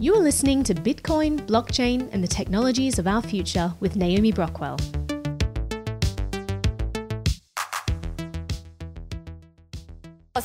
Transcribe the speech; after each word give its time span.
You 0.00 0.14
are 0.14 0.22
listening 0.22 0.62
to 0.62 0.74
Bitcoin, 0.76 1.40
blockchain, 1.40 2.08
and 2.12 2.22
the 2.22 2.28
technologies 2.28 3.00
of 3.00 3.08
our 3.08 3.20
future 3.20 3.74
with 3.80 3.96
Naomi 3.96 4.32
Brockwell. 4.32 4.97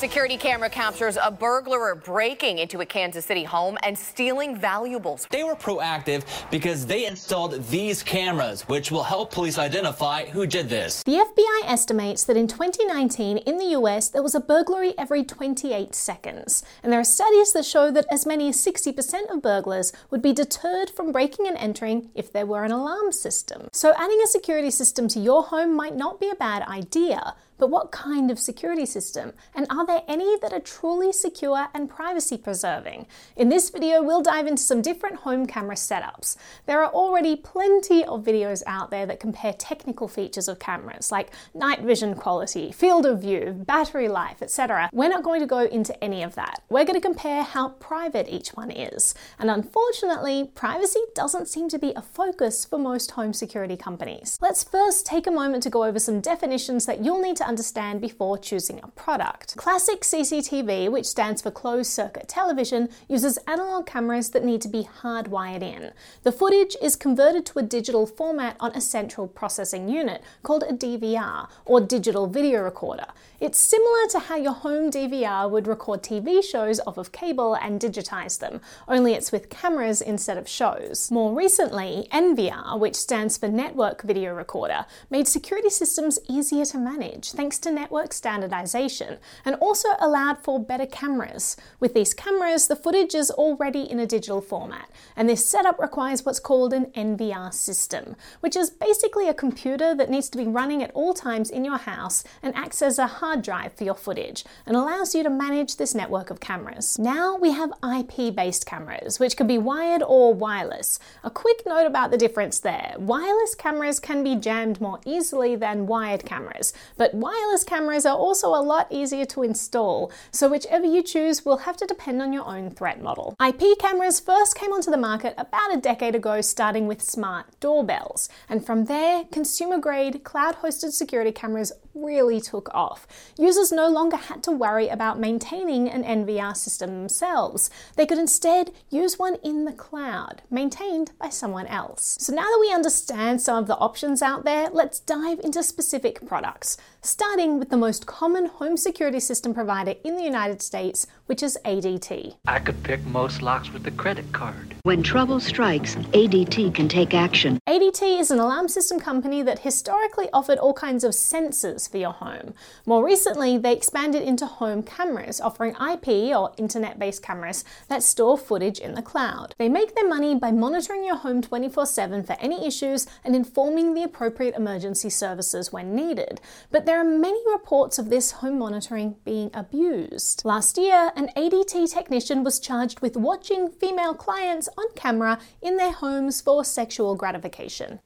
Security 0.03 0.35
camera 0.35 0.69
captures 0.69 1.17
a 1.23 1.31
burglar 1.31 1.95
breaking 1.95 2.57
into 2.57 2.81
a 2.81 2.85
Kansas 2.85 3.25
City 3.25 3.45
home 3.45 3.77
and 3.83 3.97
stealing 3.97 4.54
valuables. 4.54 5.25
They 5.29 5.45
were 5.45 5.55
proactive 5.55 6.25
because 6.51 6.86
they 6.86 7.05
installed 7.05 7.65
these 7.69 8.04
cameras, 8.04 8.63
which 8.63 8.91
will 8.91 9.04
help 9.04 9.31
police 9.31 9.57
identify 9.57 10.25
who 10.25 10.45
did 10.45 10.68
this. 10.68 11.04
The 11.04 11.23
FBI 11.23 11.71
estimates 11.71 12.25
that 12.25 12.36
in 12.36 12.50
2019 12.50 13.37
in 13.37 13.57
the 13.57 13.77
US 13.77 14.09
there 14.09 14.21
was 14.21 14.36
a 14.36 14.41
burglary 14.41 14.93
every 14.97 15.23
28 15.23 15.95
seconds. 15.95 16.65
And 16.83 16.91
there 16.91 16.99
are 16.99 17.05
studies 17.05 17.54
that 17.54 17.63
show 17.63 17.89
that 17.89 18.05
as 18.11 18.25
many 18.25 18.49
as 18.49 18.57
60% 18.57 19.29
of 19.29 19.42
burglars 19.42 19.93
would 20.09 20.21
be 20.21 20.33
deterred 20.33 20.89
from 20.89 21.14
breaking 21.14 21.47
and 21.47 21.56
entering 21.56 22.09
if 22.14 22.29
there 22.29 22.45
were 22.45 22.65
an 22.65 22.73
alarm 22.73 23.14
system. 23.14 23.70
So 23.71 23.93
adding 23.97 24.20
a 24.21 24.28
security 24.28 24.70
system 24.70 25.07
to 25.07 25.21
your 25.21 25.43
home 25.43 25.73
might 25.73 25.95
not 25.95 26.20
be 26.20 26.29
a 26.29 26.36
bad 26.36 26.64
idea. 26.64 27.36
But 27.63 27.69
what 27.69 27.91
kind 27.91 28.29
of 28.29 28.39
security 28.39 28.85
system? 28.85 29.31
And 29.55 29.67
are 29.69 29.85
there 29.85 30.03
any 30.05 30.37
that 30.39 30.51
are 30.51 30.59
truly 30.59 31.13
secure 31.13 31.69
and 31.73 31.89
privacy 31.89 32.38
preserving? 32.38 33.08
In 33.38 33.47
this 33.47 33.69
video, 33.69 34.03
we'll 34.03 34.22
dive 34.22 34.47
into 34.47 34.61
some 34.61 34.81
different 34.81 35.16
home 35.19 35.45
camera 35.45 35.75
setups. 35.75 36.36
There 36.66 36.83
are 36.83 36.91
already 36.91 37.38
plenty 37.38 38.03
of 38.03 38.25
videos 38.25 38.63
out 38.67 38.91
there 38.91 39.05
that 39.05 39.22
compare 39.22 39.53
technical 39.53 40.09
features 40.09 40.49
of 40.49 40.59
cameras 40.59 41.09
like 41.09 41.31
night 41.53 41.80
vision 41.80 42.16
quality, 42.16 42.73
field 42.73 43.05
of 43.05 43.22
view, 43.22 43.53
battery 43.66 44.09
life, 44.09 44.41
etc. 44.41 44.89
We're 44.91 45.08
not 45.08 45.23
going 45.23 45.39
to 45.39 45.47
go 45.47 45.59
into 45.59 46.03
any 46.03 46.22
of 46.22 46.36
that. 46.36 46.64
We're 46.67 46.83
going 46.83 47.00
to 47.00 47.08
compare 47.08 47.44
how 47.44 47.69
private 47.69 48.27
each 48.27 48.50
one 48.50 48.72
is. 48.72 49.16
And 49.39 49.50
unfortunately, 49.50 50.52
privacy 50.53 51.00
doesn't 51.16 51.48
seem 51.48 51.70
to 51.70 51.80
be 51.80 51.94
a 51.95 52.02
focus 52.02 52.66
for 52.66 52.77
most 52.77 53.11
home 53.11 53.31
security 53.31 53.77
companies. 53.77 54.38
Let's 54.42 54.66
first 54.66 55.05
take 55.05 55.27
a 55.27 55.31
moment 55.31 55.64
to 55.64 55.70
go 55.70 55.86
over 55.86 55.98
some 55.98 56.20
definitions 56.20 56.86
that 56.88 57.05
you'll 57.05 57.22
need 57.22 57.38
to 57.38 57.53
understand 57.54 58.02
before 58.02 58.36
choosing 58.40 58.80
a 58.82 58.88
product. 58.88 59.56
Classic 59.58 60.02
CCTV, 60.02 60.90
which 60.90 61.06
stands 61.06 61.40
for 61.40 61.52
closed 61.52 61.92
circuit 61.92 62.28
television, 62.28 62.90
uses 63.08 63.38
analog 63.48 63.86
cameras 63.86 64.32
that 64.32 64.44
need 64.44 64.60
to 64.62 64.68
be 64.68 64.90
hardwired 65.02 65.62
in. 65.62 65.92
The 66.23 66.32
footage 66.32 66.76
is 66.82 66.95
converted 66.95 67.45
to 67.45 67.60
a 67.60 67.62
digital 67.62 68.08
format 68.08 68.58
on 68.60 68.72
a 68.72 68.82
central 68.82 69.28
processing 69.28 69.88
unit 69.88 70.23
called 70.42 70.64
a 70.64 70.73
DVR, 70.73 71.48
or 71.64 71.80
digital 71.80 72.26
video 72.26 72.64
recorder. 72.64 73.06
It's 73.40 73.60
similar 73.60 74.08
to 74.12 74.20
how 74.20 74.38
your 74.38 74.54
home 74.54 74.90
DVR 74.90 75.48
would 75.52 75.67
record 75.67 76.02
TV 76.02 76.44
shows 76.44 76.80
off 76.88 76.98
of 76.98 77.12
cable 77.12 77.54
and 77.54 77.80
digitize 77.80 78.40
them, 78.40 78.62
only 78.88 79.14
it's 79.14 79.32
with 79.32 79.52
cameras 79.52 80.02
instead 80.02 80.40
of 80.40 80.48
shows. 80.48 81.12
More 81.12 81.36
recently, 81.36 82.08
NVR, 82.12 82.80
which 82.80 82.95
stands 82.95 83.38
for 83.38 83.48
Network 83.48 84.02
Video 84.02 84.34
Recorder, 84.34 84.86
made 85.12 85.28
security 85.28 85.70
systems 85.70 86.17
easier 86.28 86.66
to 86.66 86.78
manage 86.80 87.33
thanks 87.34 87.59
to 87.59 87.72
network 87.72 88.14
standardization, 88.14 89.17
and 89.44 89.56
also 89.56 89.89
allowed 90.00 90.39
for 90.39 90.64
better 90.64 90.86
cameras. 90.86 91.58
With 91.80 91.94
these 91.94 92.14
cameras, 92.14 92.67
the 92.67 92.76
footage 92.76 93.14
is 93.14 93.30
already 93.31 93.81
in 93.81 94.00
a 94.00 94.08
digital 94.08 94.42
format, 94.42 94.89
and 95.16 95.28
this 95.28 95.45
setup 95.45 95.80
requires 95.80 96.26
what's 96.26 96.39
called 96.39 96.73
an 96.73 96.86
NVR 96.95 97.54
system, 97.54 98.16
which 98.39 98.56
is 98.56 98.70
basically 98.70 99.28
a 99.28 99.34
computer 99.34 99.94
that 99.95 100.09
needs 100.09 100.30
to 100.30 100.38
be 100.38 100.48
running 100.48 100.81
at 100.81 100.92
all 100.92 101.14
times 101.14 101.50
in 101.50 101.66
your 101.66 101.78
house 101.78 102.23
and 102.42 102.56
acts 102.56 102.81
as 102.81 103.00
a 103.00 103.08
hard 103.08 103.42
drive 103.42 103.73
for 103.73 103.84
your 103.84 103.95
footage 103.95 104.45
and 104.66 104.76
allows 104.76 105.14
you 105.14 105.23
to 105.23 105.30
manage 105.30 105.78
this 105.78 105.95
network 105.95 106.30
of 106.30 106.39
cameras. 106.39 106.98
Now 107.00 107.36
we 107.36 107.52
have 107.52 107.73
IP 107.84 108.36
based 108.36 108.66
cameras, 108.66 109.20
which 109.20 109.36
can 109.36 109.48
be 109.48 109.58
wired 109.58 110.04
or 110.04 110.34
wireless. 110.34 111.00
A 111.23 111.30
quick 111.30 111.64
note 111.66 111.86
about 111.86 112.11
the 112.11 112.17
difference 112.17 112.59
there 112.59 112.95
wireless 112.98 113.56
cameras 113.56 114.00
can 114.00 114.23
be 114.23 114.36
jammed 114.36 114.80
more 114.80 115.00
easily 115.06 115.55
than 115.55 115.88
wired 115.88 116.26
cameras, 116.26 116.73
but 116.98 117.14
wireless 117.23 117.64
cameras 117.64 118.06
are 118.06 118.17
also 118.17 118.50
a 118.50 118.61
lot 118.61 118.86
easier 118.89 119.23
to 119.23 119.44
install, 119.44 120.11
so 120.30 120.50
whichever 120.50 120.86
you 120.86 121.02
choose 121.02 121.45
will 121.45 121.60
have 121.60 121.78
to 121.78 121.86
depend 121.86 122.22
on 122.22 122.34
your 122.34 122.45
own 122.45 122.70
threat 122.70 123.02
model. 123.02 123.34
IP 123.42 123.80
cameras 123.80 124.20
first 124.20 124.56
came 124.56 124.73
onto 124.73 124.92
the 124.92 124.98
market 124.98 125.33
about 125.38 125.73
a 125.73 125.80
decade 125.80 126.16
ago, 126.16 126.42
starting 126.42 126.86
with 126.86 127.02
smart 127.02 127.45
doorbells, 127.62 128.28
and 128.50 128.66
from 128.66 128.85
there, 128.85 129.23
consumer 129.31 129.78
grade 129.78 130.25
cloud 130.25 130.57
hosted 130.57 130.91
security 130.91 131.31
cameras 131.31 131.72
really 131.95 132.41
took 132.41 132.73
off. 132.73 133.07
Users 133.38 133.72
no 133.72 133.88
longer 133.88 134.17
had 134.17 134.44
to 134.44 134.51
worry 134.51 134.89
about 134.89 135.19
maintaining 135.19 135.89
an 135.89 136.03
NVR 136.03 136.57
system 136.57 136.89
themselves. 136.89 137.69
They 137.95 138.06
could 138.06 138.17
instead 138.17 138.72
use 138.89 139.19
one 139.19 139.35
in 139.44 139.66
the 139.66 139.73
cloud, 139.73 140.41
maintained 140.50 141.12
by 141.19 141.29
someone 141.29 141.67
else. 141.67 142.17
So 142.19 142.33
now 142.33 142.44
that 142.44 142.59
we 142.59 142.73
understand 142.73 143.41
some 143.41 143.57
of 143.57 143.67
the 143.67 143.78
options 143.78 144.22
out 144.22 144.44
there, 144.44 144.69
let's 144.72 145.00
dive 145.00 145.39
into 145.39 145.63
specific 145.63 146.25
products, 146.25 146.78
starting 147.13 147.59
with 147.59 147.69
the 147.69 147.78
most 147.78 148.07
common 148.07 148.47
home 148.47 148.75
security 148.75 149.19
system 149.19 149.53
provider 149.53 149.94
in 150.03 150.18
the 150.18 150.24
United 150.24 150.63
States, 150.63 151.06
which 151.28 151.44
is 151.44 151.59
ADT. 151.63 152.35
I 152.47 152.57
could 152.57 152.81
pick 152.81 153.06
most 153.06 153.44
locks 153.44 153.72
with 153.72 153.85
a 153.85 153.91
credit 153.91 154.31
card. 154.31 154.74
When 154.81 155.03
trouble 155.03 155.40
strikes, 155.40 155.94
ADT 155.96 156.74
can 156.74 156.90
take 156.90 157.13
action. 157.13 157.59
ADT 157.69 158.19
is 158.19 158.31
an 158.31 158.40
alarm 158.40 158.68
system 158.68 159.00
company 159.00 159.44
that 159.44 159.59
historically 159.59 160.28
offered 160.34 160.57
all 160.57 160.74
kinds 160.74 161.03
of 161.03 161.12
sensors 161.12 161.88
for 161.88 161.97
your 161.97 162.13
home. 162.13 162.56
More 162.88 163.06
recently, 163.06 163.59
they 163.59 163.74
expanded 163.74 164.24
into 164.24 164.47
home 164.47 164.81
cameras, 164.81 165.40
offering 165.40 165.75
IP 165.75 166.35
or 166.35 166.51
internet 166.57 166.97
based 166.97 167.22
cameras 167.22 167.63
that 167.90 168.01
store 168.01 168.40
footage 168.40 168.80
in 168.80 168.95
the 168.95 169.03
cloud. 169.03 169.53
They 169.59 169.69
make 169.69 169.94
their 169.94 170.09
money 170.09 170.34
by 170.34 170.50
monitoring 170.51 171.06
your 171.06 171.18
home 171.18 171.44
24 171.44 171.85
7 171.85 172.24
for 172.24 172.35
any 172.40 172.66
issues 172.66 173.06
and 173.24 173.35
informing 173.35 173.94
the 173.94 174.03
appropriate 174.03 174.56
emergency 174.56 175.12
services 175.12 175.72
when 175.72 175.95
needed. 175.95 176.41
But 176.72 176.88
there 176.88 177.02
are 177.03 177.19
many 177.19 177.41
reports 177.51 177.99
of 177.99 178.09
this 178.09 178.31
home 178.31 178.59
monitoring 178.59 179.17
being 179.25 179.51
abused. 179.53 180.45
Last 180.45 180.77
year, 180.77 181.11
an 181.17 181.29
ADT 181.35 181.93
technician 181.93 182.45
was 182.45 182.61
charged 182.61 183.01
with 183.01 183.17
watching 183.17 183.69
female 183.69 184.13
clients 184.13 184.69
on 184.77 184.85
camera 184.95 185.37
in 185.61 185.75
their 185.75 185.91
homes 185.91 186.39
for 186.39 186.63
sexual 186.63 187.15
gratification. 187.15 187.99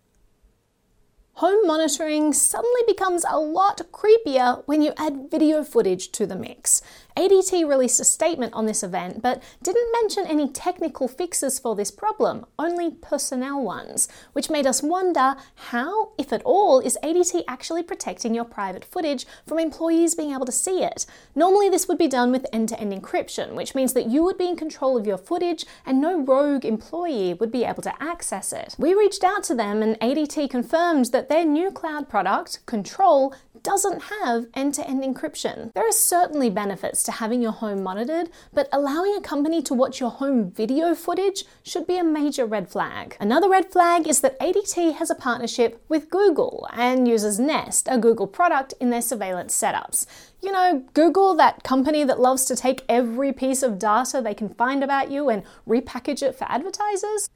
Home 1.33 1.67
monitoring 1.67 2.33
suddenly 2.33 2.81
becomes 2.87 3.23
a 3.29 3.39
lot 3.39 3.79
creepier 3.91 4.63
when 4.65 4.81
you 4.81 4.93
add 4.97 5.29
video 5.29 5.63
footage 5.63 6.11
to 6.13 6.25
the 6.25 6.35
mix. 6.35 6.81
ADT 7.17 7.67
released 7.67 7.99
a 7.99 8.03
statement 8.03 8.53
on 8.53 8.67
this 8.67 8.83
event, 8.83 9.23
but 9.23 9.41
didn't 9.63 9.91
mention 9.99 10.27
any 10.27 10.47
technical 10.47 11.07
fixes 11.07 11.57
for 11.57 11.75
this 11.75 11.89
problem, 11.89 12.45
only 12.59 12.91
personnel 12.91 13.59
ones, 13.63 14.07
which 14.33 14.51
made 14.51 14.67
us 14.67 14.83
wonder 14.83 15.35
how, 15.55 16.11
if 16.19 16.31
at 16.31 16.43
all, 16.43 16.79
is 16.79 16.95
ADT 17.03 17.43
actually 17.47 17.81
protecting 17.81 18.35
your 18.35 18.45
private 18.45 18.85
footage 18.85 19.25
from 19.47 19.57
employees 19.57 20.13
being 20.13 20.31
able 20.31 20.45
to 20.45 20.51
see 20.51 20.83
it? 20.83 21.07
Normally, 21.33 21.69
this 21.69 21.87
would 21.87 21.97
be 21.97 22.07
done 22.07 22.31
with 22.31 22.45
end 22.53 22.69
to 22.69 22.79
end 22.79 22.93
encryption, 22.93 23.55
which 23.55 23.73
means 23.73 23.93
that 23.93 24.11
you 24.11 24.23
would 24.23 24.37
be 24.37 24.49
in 24.49 24.55
control 24.55 24.95
of 24.95 25.07
your 25.07 25.17
footage 25.17 25.65
and 25.87 25.99
no 25.99 26.21
rogue 26.21 26.65
employee 26.65 27.33
would 27.33 27.51
be 27.51 27.63
able 27.63 27.81
to 27.81 28.03
access 28.03 28.53
it. 28.53 28.75
We 28.77 28.93
reached 28.93 29.23
out 29.23 29.43
to 29.45 29.55
them, 29.55 29.81
and 29.81 29.99
ADT 30.01 30.51
confirmed 30.51 31.05
that 31.05 31.29
their 31.29 31.45
new 31.45 31.71
cloud 31.71 32.09
product, 32.09 32.63
Control, 32.67 33.33
doesn't 33.63 34.03
have 34.03 34.45
end 34.53 34.73
to 34.75 34.87
end 34.87 35.03
encryption. 35.03 35.73
There 35.73 35.87
are 35.87 35.91
certainly 35.91 36.49
benefits 36.49 37.06
to 37.07 37.11
having 37.13 37.41
your 37.41 37.53
home 37.53 37.81
monitored, 37.81 38.29
but 38.53 38.69
allowing 38.71 39.15
a 39.15 39.21
company 39.21 39.61
to 39.63 39.73
watch 39.73 39.99
your 39.99 40.11
home 40.11 40.51
video 40.51 40.93
footage 40.93 41.45
should 41.63 41.87
be 41.87 41.97
a 41.97 42.03
major 42.03 42.45
red 42.45 42.69
flag. 42.69 43.17
Another 43.19 43.49
red 43.49 43.71
flag 43.71 44.07
is 44.07 44.21
that 44.21 44.39
ADT 44.39 44.93
has 44.95 45.09
a 45.09 45.15
partnership 45.15 45.83
with 45.89 46.11
Google 46.11 46.67
and 46.73 47.07
uses 47.07 47.39
Nest, 47.39 47.87
a 47.89 47.97
Google 47.97 48.27
product, 48.27 48.73
in 48.79 48.89
their 48.89 49.01
surveillance 49.01 49.59
setups. 49.59 50.05
You 50.41 50.51
know, 50.51 50.83
Google, 50.93 51.33
that 51.35 51.63
company 51.63 52.03
that 52.03 52.19
loves 52.19 52.45
to 52.45 52.55
take 52.55 52.83
every 52.87 53.33
piece 53.33 53.63
of 53.63 53.79
data 53.79 54.21
they 54.21 54.35
can 54.35 54.49
find 54.49 54.83
about 54.83 55.09
you 55.09 55.29
and 55.29 55.43
repackage 55.67 56.21
it 56.21 56.35
for 56.35 56.45
advertisers? 56.51 57.29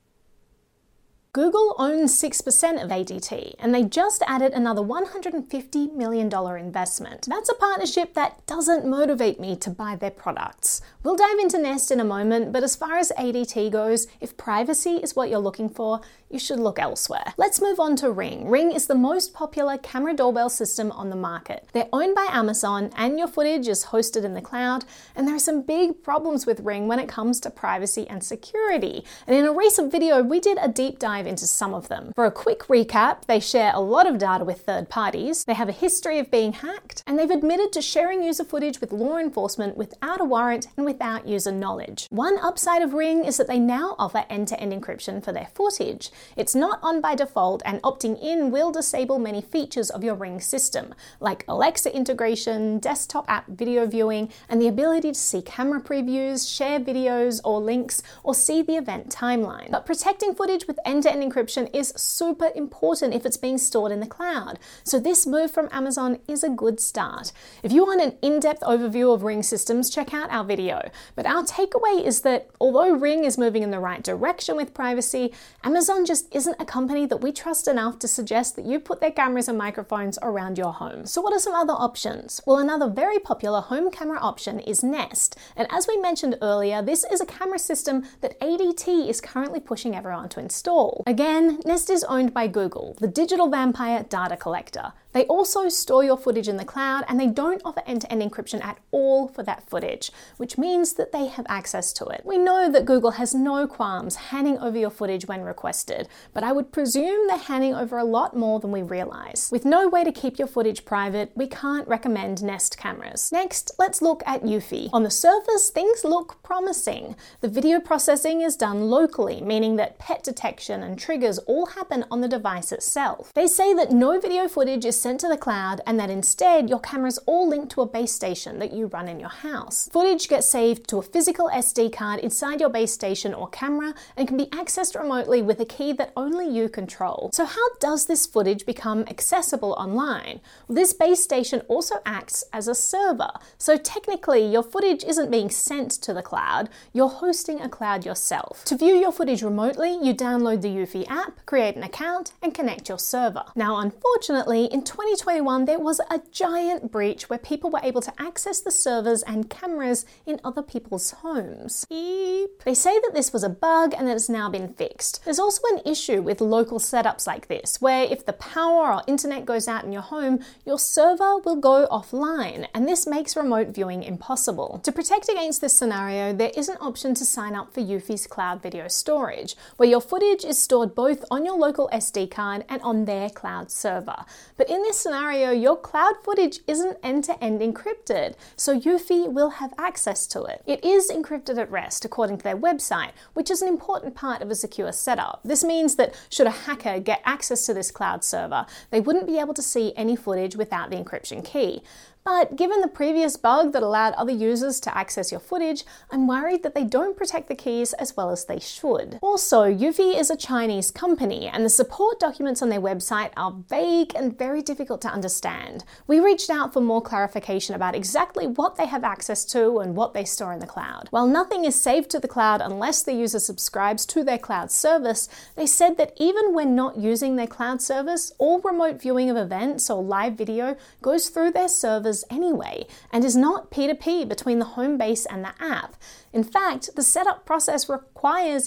Google 1.33 1.75
owns 1.77 2.21
6% 2.21 2.83
of 2.83 2.89
ADT, 2.89 3.55
and 3.57 3.73
they 3.73 3.85
just 3.85 4.21
added 4.27 4.51
another 4.51 4.81
$150 4.81 5.95
million 5.95 6.29
investment. 6.59 7.25
That's 7.25 7.47
a 7.47 7.55
partnership 7.55 8.15
that 8.15 8.45
doesn't 8.47 8.85
motivate 8.85 9.39
me 9.39 9.55
to 9.55 9.69
buy 9.69 9.95
their 9.95 10.11
products. 10.11 10.81
We'll 11.03 11.15
dive 11.15 11.39
into 11.39 11.57
Nest 11.57 11.89
in 11.89 12.01
a 12.01 12.03
moment, 12.03 12.51
but 12.51 12.63
as 12.63 12.75
far 12.75 12.97
as 12.97 13.13
ADT 13.17 13.71
goes, 13.71 14.07
if 14.19 14.35
privacy 14.35 14.97
is 14.97 15.15
what 15.15 15.29
you're 15.29 15.39
looking 15.39 15.69
for, 15.69 16.01
you 16.29 16.37
should 16.37 16.59
look 16.59 16.79
elsewhere. 16.79 17.33
Let's 17.37 17.61
move 17.61 17.79
on 17.79 17.95
to 17.97 18.11
Ring. 18.11 18.49
Ring 18.49 18.71
is 18.71 18.87
the 18.87 18.95
most 18.95 19.33
popular 19.33 19.77
camera 19.77 20.13
doorbell 20.13 20.49
system 20.49 20.91
on 20.91 21.09
the 21.09 21.15
market. 21.15 21.65
They're 21.71 21.89
owned 21.93 22.13
by 22.13 22.27
Amazon, 22.29 22.91
and 22.97 23.17
your 23.17 23.27
footage 23.29 23.69
is 23.69 23.85
hosted 23.85 24.25
in 24.25 24.33
the 24.33 24.41
cloud, 24.41 24.83
and 25.15 25.25
there 25.25 25.35
are 25.35 25.39
some 25.39 25.61
big 25.61 26.03
problems 26.03 26.45
with 26.45 26.59
Ring 26.59 26.89
when 26.89 26.99
it 26.99 27.07
comes 27.07 27.39
to 27.41 27.49
privacy 27.49 28.05
and 28.09 28.21
security. 28.21 29.05
And 29.27 29.35
in 29.35 29.45
a 29.45 29.53
recent 29.53 29.93
video, 29.93 30.21
we 30.21 30.41
did 30.41 30.57
a 30.61 30.67
deep 30.67 30.99
dive 30.99 31.20
dive 31.21 31.27
into 31.27 31.45
some 31.45 31.73
of 31.73 31.87
them. 31.87 32.11
For 32.15 32.25
a 32.25 32.31
quick 32.31 32.61
recap, 32.61 33.25
they 33.25 33.39
share 33.39 33.71
a 33.75 33.79
lot 33.79 34.07
of 34.07 34.17
data 34.17 34.43
with 34.43 34.61
third 34.61 34.89
parties, 34.89 35.43
they 35.45 35.53
have 35.53 35.69
a 35.69 35.83
history 35.85 36.17
of 36.19 36.31
being 36.31 36.53
hacked, 36.53 37.03
and 37.05 37.17
they've 37.17 37.29
admitted 37.29 37.71
to 37.73 37.81
sharing 37.81 38.23
user 38.23 38.43
footage 38.43 38.81
with 38.81 38.91
law 38.91 39.17
enforcement 39.17 39.77
without 39.77 40.19
a 40.19 40.25
warrant 40.25 40.67
and 40.77 40.85
without 40.85 41.27
user 41.27 41.51
knowledge. 41.51 42.07
One 42.09 42.39
upside 42.39 42.81
of 42.81 42.93
Ring 42.93 43.23
is 43.23 43.37
that 43.37 43.47
they 43.47 43.59
now 43.59 43.95
offer 43.99 44.25
end 44.29 44.47
to 44.49 44.59
end 44.59 44.73
encryption 44.73 45.23
for 45.23 45.31
their 45.31 45.49
footage. 45.53 46.09
It's 46.35 46.55
not 46.55 46.79
on 46.81 47.01
by 47.01 47.15
default, 47.15 47.61
and 47.65 47.81
opting 47.83 48.21
in 48.21 48.51
will 48.51 48.71
disable 48.71 49.19
many 49.19 49.41
features 49.41 49.89
of 49.89 50.03
your 50.03 50.15
Ring 50.15 50.39
system, 50.39 50.95
like 51.19 51.45
Alexa 51.47 51.95
integration, 51.95 52.79
desktop 52.79 53.25
app 53.27 53.47
video 53.47 53.85
viewing, 53.85 54.31
and 54.49 54.61
the 54.61 54.67
ability 54.67 55.11
to 55.11 55.19
see 55.19 55.41
camera 55.41 55.81
previews, 55.81 56.49
share 56.49 56.79
videos 56.79 57.39
or 57.43 57.59
links, 57.59 58.01
or 58.23 58.33
see 58.33 58.61
the 58.63 58.77
event 58.77 59.09
timeline. 59.09 59.69
But 59.69 59.85
protecting 59.85 60.33
footage 60.33 60.67
with 60.67 60.79
end 60.85 61.03
to 61.03 61.10
end 61.11 61.23
encryption 61.23 61.69
is 61.73 61.93
super 61.95 62.51
important 62.55 63.13
if 63.13 63.25
it's 63.25 63.37
being 63.37 63.57
stored 63.57 63.91
in 63.91 63.99
the 63.99 64.07
cloud. 64.07 64.57
So 64.83 64.99
this 64.99 65.27
move 65.27 65.51
from 65.51 65.69
Amazon 65.71 66.19
is 66.27 66.43
a 66.43 66.49
good 66.49 66.79
start. 66.79 67.31
If 67.63 67.71
you 67.71 67.85
want 67.85 68.01
an 68.01 68.17
in 68.21 68.39
depth 68.39 68.61
overview 68.61 69.13
of 69.13 69.23
Ring 69.23 69.43
systems, 69.43 69.89
check 69.89 70.13
out 70.13 70.31
our 70.31 70.43
video. 70.43 70.89
But 71.15 71.25
our 71.25 71.43
takeaway 71.43 72.03
is 72.03 72.21
that 72.21 72.49
although 72.59 72.93
Ring 72.93 73.25
is 73.25 73.37
moving 73.37 73.63
in 73.63 73.71
the 73.71 73.79
right 73.79 74.03
direction 74.03 74.55
with 74.55 74.73
privacy, 74.73 75.33
Amazon 75.63 76.05
just 76.05 76.33
isn't 76.33 76.55
a 76.59 76.65
company 76.65 77.05
that 77.05 77.17
we 77.17 77.31
trust 77.31 77.67
enough 77.67 77.99
to 77.99 78.07
suggest 78.07 78.55
that 78.55 78.65
you 78.65 78.79
put 78.79 79.01
their 79.01 79.11
cameras 79.11 79.47
and 79.47 79.57
microphones 79.57 80.17
around 80.21 80.57
your 80.57 80.73
home. 80.73 81.05
So, 81.05 81.21
what 81.21 81.33
are 81.33 81.39
some 81.39 81.55
other 81.55 81.73
options? 81.73 82.41
Well, 82.45 82.57
another 82.57 82.89
very 82.89 83.19
popular 83.19 83.61
home 83.61 83.91
camera 83.91 84.19
option 84.19 84.59
is 84.59 84.83
Nest. 84.83 85.37
And 85.55 85.67
as 85.71 85.87
we 85.87 85.97
mentioned 85.97 86.37
earlier, 86.41 86.81
this 86.81 87.03
is 87.11 87.21
a 87.21 87.25
camera 87.25 87.59
system 87.59 88.05
that 88.21 88.39
ADT 88.39 89.09
is 89.09 89.21
currently 89.21 89.59
pushing 89.59 89.95
everyone 89.95 90.29
to 90.29 90.39
install. 90.39 91.00
Again, 91.07 91.59
Nest 91.65 91.89
is 91.89 92.03
owned 92.03 92.33
by 92.33 92.47
Google, 92.47 92.95
the 92.99 93.07
digital 93.07 93.49
vampire 93.49 94.03
data 94.03 94.37
collector. 94.37 94.93
They 95.13 95.25
also 95.25 95.69
store 95.69 96.03
your 96.03 96.17
footage 96.17 96.47
in 96.47 96.57
the 96.57 96.65
cloud 96.65 97.03
and 97.07 97.19
they 97.19 97.27
don't 97.27 97.61
offer 97.65 97.81
end 97.85 98.01
to 98.01 98.11
end 98.11 98.21
encryption 98.21 98.63
at 98.63 98.79
all 98.91 99.27
for 99.27 99.43
that 99.43 99.69
footage, 99.69 100.11
which 100.37 100.57
means 100.57 100.93
that 100.93 101.11
they 101.11 101.27
have 101.27 101.45
access 101.49 101.91
to 101.93 102.05
it. 102.05 102.21
We 102.25 102.37
know 102.37 102.71
that 102.71 102.85
Google 102.85 103.11
has 103.11 103.33
no 103.33 103.67
qualms 103.67 104.15
handing 104.15 104.57
over 104.59 104.77
your 104.77 104.89
footage 104.89 105.27
when 105.27 105.41
requested, 105.41 106.07
but 106.33 106.43
I 106.43 106.51
would 106.51 106.71
presume 106.71 107.27
they're 107.27 107.37
handing 107.37 107.73
over 107.73 107.97
a 107.97 108.03
lot 108.03 108.35
more 108.35 108.59
than 108.59 108.71
we 108.71 108.81
realize. 108.81 109.49
With 109.51 109.65
no 109.65 109.89
way 109.89 110.03
to 110.03 110.11
keep 110.11 110.39
your 110.39 110.47
footage 110.47 110.85
private, 110.85 111.31
we 111.35 111.47
can't 111.47 111.87
recommend 111.87 112.43
Nest 112.43 112.77
cameras. 112.77 113.31
Next, 113.31 113.71
let's 113.77 114.01
look 114.01 114.23
at 114.25 114.43
Eufy. 114.43 114.89
On 114.93 115.03
the 115.03 115.11
surface, 115.11 115.69
things 115.69 116.03
look 116.03 116.41
promising. 116.43 117.15
The 117.41 117.49
video 117.49 117.79
processing 117.79 118.41
is 118.41 118.55
done 118.55 118.89
locally, 118.89 119.41
meaning 119.41 119.75
that 119.75 119.99
pet 119.99 120.23
detection 120.23 120.83
and 120.83 120.97
triggers 120.97 121.37
all 121.39 121.65
happen 121.67 122.05
on 122.11 122.21
the 122.21 122.27
device 122.27 122.71
itself. 122.71 123.33
They 123.33 123.47
say 123.47 123.73
that 123.73 123.91
no 123.91 124.19
video 124.19 124.47
footage 124.47 124.85
is 124.85 125.00
sent 125.01 125.19
to 125.21 125.27
the 125.27 125.37
cloud 125.37 125.81
and 125.87 125.99
that 125.99 126.09
instead 126.09 126.69
your 126.69 126.79
cameras 126.79 127.17
all 127.25 127.47
linked 127.47 127.71
to 127.71 127.81
a 127.81 127.85
base 127.85 128.13
station 128.13 128.59
that 128.59 128.71
you 128.71 128.85
run 128.87 129.07
in 129.07 129.19
your 129.19 129.29
house. 129.29 129.89
Footage 129.91 130.29
gets 130.29 130.47
saved 130.47 130.87
to 130.89 130.97
a 130.97 131.01
physical 131.01 131.49
SD 131.49 131.91
card 131.91 132.19
inside 132.19 132.59
your 132.59 132.69
base 132.69 132.93
station 132.93 133.33
or 133.33 133.49
camera 133.49 133.95
and 134.15 134.27
can 134.27 134.37
be 134.37 134.45
accessed 134.47 134.99
remotely 134.99 135.41
with 135.41 135.59
a 135.59 135.65
key 135.65 135.91
that 135.93 136.13
only 136.15 136.47
you 136.47 136.69
control. 136.69 137.31
So 137.33 137.45
how 137.45 137.67
does 137.79 138.05
this 138.05 138.27
footage 138.27 138.65
become 138.65 139.01
accessible 139.07 139.73
online? 139.73 140.39
This 140.69 140.93
base 140.93 141.23
station 141.23 141.61
also 141.67 141.95
acts 142.05 142.43
as 142.53 142.67
a 142.67 142.75
server. 142.75 143.31
So 143.57 143.77
technically 143.77 144.45
your 144.45 144.63
footage 144.63 145.03
isn't 145.03 145.31
being 145.31 145.49
sent 145.49 145.91
to 146.03 146.13
the 146.13 146.21
cloud, 146.21 146.69
you're 146.93 147.09
hosting 147.09 147.59
a 147.59 147.69
cloud 147.69 148.05
yourself. 148.05 148.63
To 148.65 148.77
view 148.77 148.95
your 148.95 149.11
footage 149.11 149.41
remotely, 149.41 149.97
you 150.01 150.13
download 150.13 150.61
the 150.61 150.69
Eufy 150.69 151.09
app, 151.09 151.45
create 151.45 151.75
an 151.75 151.83
account, 151.83 152.33
and 152.41 152.53
connect 152.53 152.89
your 152.89 152.99
server. 152.99 153.45
Now, 153.55 153.77
unfortunately, 153.77 154.65
in 154.65 154.83
2021, 154.91 155.63
there 155.63 155.79
was 155.79 156.01
a 156.09 156.19
giant 156.33 156.91
breach 156.91 157.29
where 157.29 157.39
people 157.39 157.69
were 157.69 157.79
able 157.81 158.01
to 158.01 158.11
access 158.19 158.59
the 158.59 158.69
servers 158.69 159.23
and 159.23 159.49
cameras 159.49 160.05
in 160.25 160.37
other 160.43 160.61
people's 160.61 161.11
homes. 161.11 161.85
Beep. 161.85 162.61
They 162.65 162.73
say 162.73 162.99
that 162.99 163.13
this 163.13 163.31
was 163.31 163.41
a 163.41 163.49
bug 163.49 163.93
and 163.97 164.05
that 164.05 164.17
it's 164.17 164.27
now 164.27 164.49
been 164.49 164.67
fixed. 164.67 165.23
There's 165.23 165.39
also 165.39 165.61
an 165.71 165.81
issue 165.85 166.21
with 166.21 166.41
local 166.41 166.77
setups 166.77 167.25
like 167.25 167.47
this, 167.47 167.79
where 167.79 168.03
if 168.03 168.25
the 168.25 168.33
power 168.33 168.95
or 168.95 169.01
internet 169.07 169.45
goes 169.45 169.65
out 169.65 169.85
in 169.85 169.93
your 169.93 170.01
home, 170.01 170.39
your 170.65 170.77
server 170.77 171.37
will 171.37 171.55
go 171.55 171.87
offline, 171.89 172.67
and 172.73 172.85
this 172.85 173.07
makes 173.07 173.37
remote 173.37 173.69
viewing 173.69 174.03
impossible. 174.03 174.81
To 174.83 174.91
protect 174.91 175.29
against 175.29 175.61
this 175.61 175.73
scenario, 175.73 176.33
there 176.33 176.51
is 176.57 176.67
an 176.67 176.77
option 176.81 177.13
to 177.13 177.23
sign 177.23 177.55
up 177.55 177.73
for 177.73 177.79
Eufy's 177.79 178.27
cloud 178.27 178.61
video 178.61 178.89
storage, 178.89 179.55
where 179.77 179.87
your 179.87 180.01
footage 180.01 180.43
is 180.43 180.57
stored 180.57 180.93
both 180.93 181.23
on 181.31 181.45
your 181.45 181.57
local 181.57 181.89
SD 181.93 182.29
card 182.29 182.65
and 182.67 182.81
on 182.81 183.05
their 183.05 183.29
cloud 183.29 183.71
server. 183.71 184.25
But 184.57 184.69
in 184.69 184.80
this 184.83 184.97
scenario, 184.97 185.51
your 185.51 185.75
cloud 185.75 186.15
footage 186.23 186.59
isn't 186.67 186.97
end 187.03 187.23
to 187.25 187.43
end 187.43 187.61
encrypted, 187.61 188.35
so 188.55 188.79
Eufy 188.79 189.31
will 189.31 189.49
have 189.51 189.73
access 189.77 190.25
to 190.27 190.43
it. 190.43 190.63
It 190.65 190.83
is 190.83 191.11
encrypted 191.11 191.57
at 191.57 191.71
rest, 191.71 192.05
according 192.05 192.37
to 192.39 192.43
their 192.43 192.57
website, 192.57 193.11
which 193.33 193.51
is 193.51 193.61
an 193.61 193.67
important 193.67 194.15
part 194.15 194.41
of 194.41 194.49
a 194.49 194.55
secure 194.55 194.91
setup. 194.91 195.41
This 195.43 195.63
means 195.63 195.95
that 195.95 196.15
should 196.29 196.47
a 196.47 196.51
hacker 196.51 196.99
get 196.99 197.21
access 197.25 197.65
to 197.65 197.73
this 197.73 197.91
cloud 197.91 198.23
server, 198.23 198.65
they 198.89 199.01
wouldn't 199.01 199.27
be 199.27 199.39
able 199.39 199.53
to 199.53 199.61
see 199.61 199.93
any 199.95 200.15
footage 200.15 200.55
without 200.55 200.89
the 200.89 200.97
encryption 200.97 201.43
key. 201.43 201.83
But 202.23 202.55
given 202.55 202.81
the 202.81 202.87
previous 202.87 203.35
bug 203.35 203.73
that 203.73 203.81
allowed 203.81 204.13
other 204.13 204.31
users 204.31 204.79
to 204.81 204.95
access 204.95 205.31
your 205.31 205.39
footage, 205.39 205.83
I'm 206.11 206.27
worried 206.27 206.61
that 206.61 206.75
they 206.75 206.83
don't 206.83 207.17
protect 207.17 207.47
the 207.47 207.55
keys 207.55 207.93
as 207.93 208.15
well 208.15 208.29
as 208.29 208.45
they 208.45 208.59
should. 208.59 209.17
Also, 209.23 209.63
Eufy 209.63 210.19
is 210.19 210.29
a 210.29 210.37
Chinese 210.37 210.91
company, 210.91 211.47
and 211.47 211.65
the 211.65 211.69
support 211.69 212.19
documents 212.19 212.61
on 212.61 212.69
their 212.69 212.79
website 212.79 213.31
are 213.35 213.55
vague 213.67 214.13
and 214.15 214.37
very 214.37 214.61
difficult 214.61 215.01
to 215.01 215.07
understand. 215.07 215.83
We 216.05 216.19
reached 216.19 216.51
out 216.51 216.73
for 216.73 216.81
more 216.81 217.01
clarification 217.01 217.73
about 217.73 217.95
exactly 217.95 218.45
what 218.45 218.75
they 218.75 218.85
have 218.85 219.03
access 219.03 219.43
to 219.45 219.79
and 219.79 219.95
what 219.95 220.13
they 220.13 220.25
store 220.25 220.53
in 220.53 220.59
the 220.59 220.67
cloud. 220.67 221.07
While 221.09 221.27
nothing 221.27 221.65
is 221.65 221.81
saved 221.81 222.11
to 222.11 222.19
the 222.19 222.27
cloud 222.27 222.61
unless 222.61 223.01
the 223.01 223.13
user 223.13 223.39
subscribes 223.39 224.05
to 224.07 224.23
their 224.23 224.37
cloud 224.37 224.71
service, 224.71 225.27
they 225.55 225.65
said 225.65 225.97
that 225.97 226.13
even 226.17 226.53
when 226.53 226.75
not 226.75 226.97
using 226.97 227.35
their 227.35 227.47
cloud 227.47 227.81
service, 227.81 228.31
all 228.37 228.59
remote 228.59 229.01
viewing 229.01 229.31
of 229.31 229.37
events 229.37 229.89
or 229.89 230.03
live 230.03 230.33
video 230.33 230.77
goes 231.01 231.29
through 231.29 231.51
their 231.51 231.67
servers 231.67 232.10
anyway 232.29 232.85
and 233.11 233.23
is 233.23 233.35
not 233.35 233.71
P2P 233.71 234.27
between 234.27 234.59
the 234.59 234.65
home 234.65 234.97
base 234.97 235.25
and 235.25 235.43
the 235.43 235.53
app. 235.59 235.95
In 236.33 236.43
fact, 236.43 236.89
the 236.95 237.03
setup 237.03 237.45
process 237.45 237.89
requires 237.89 238.10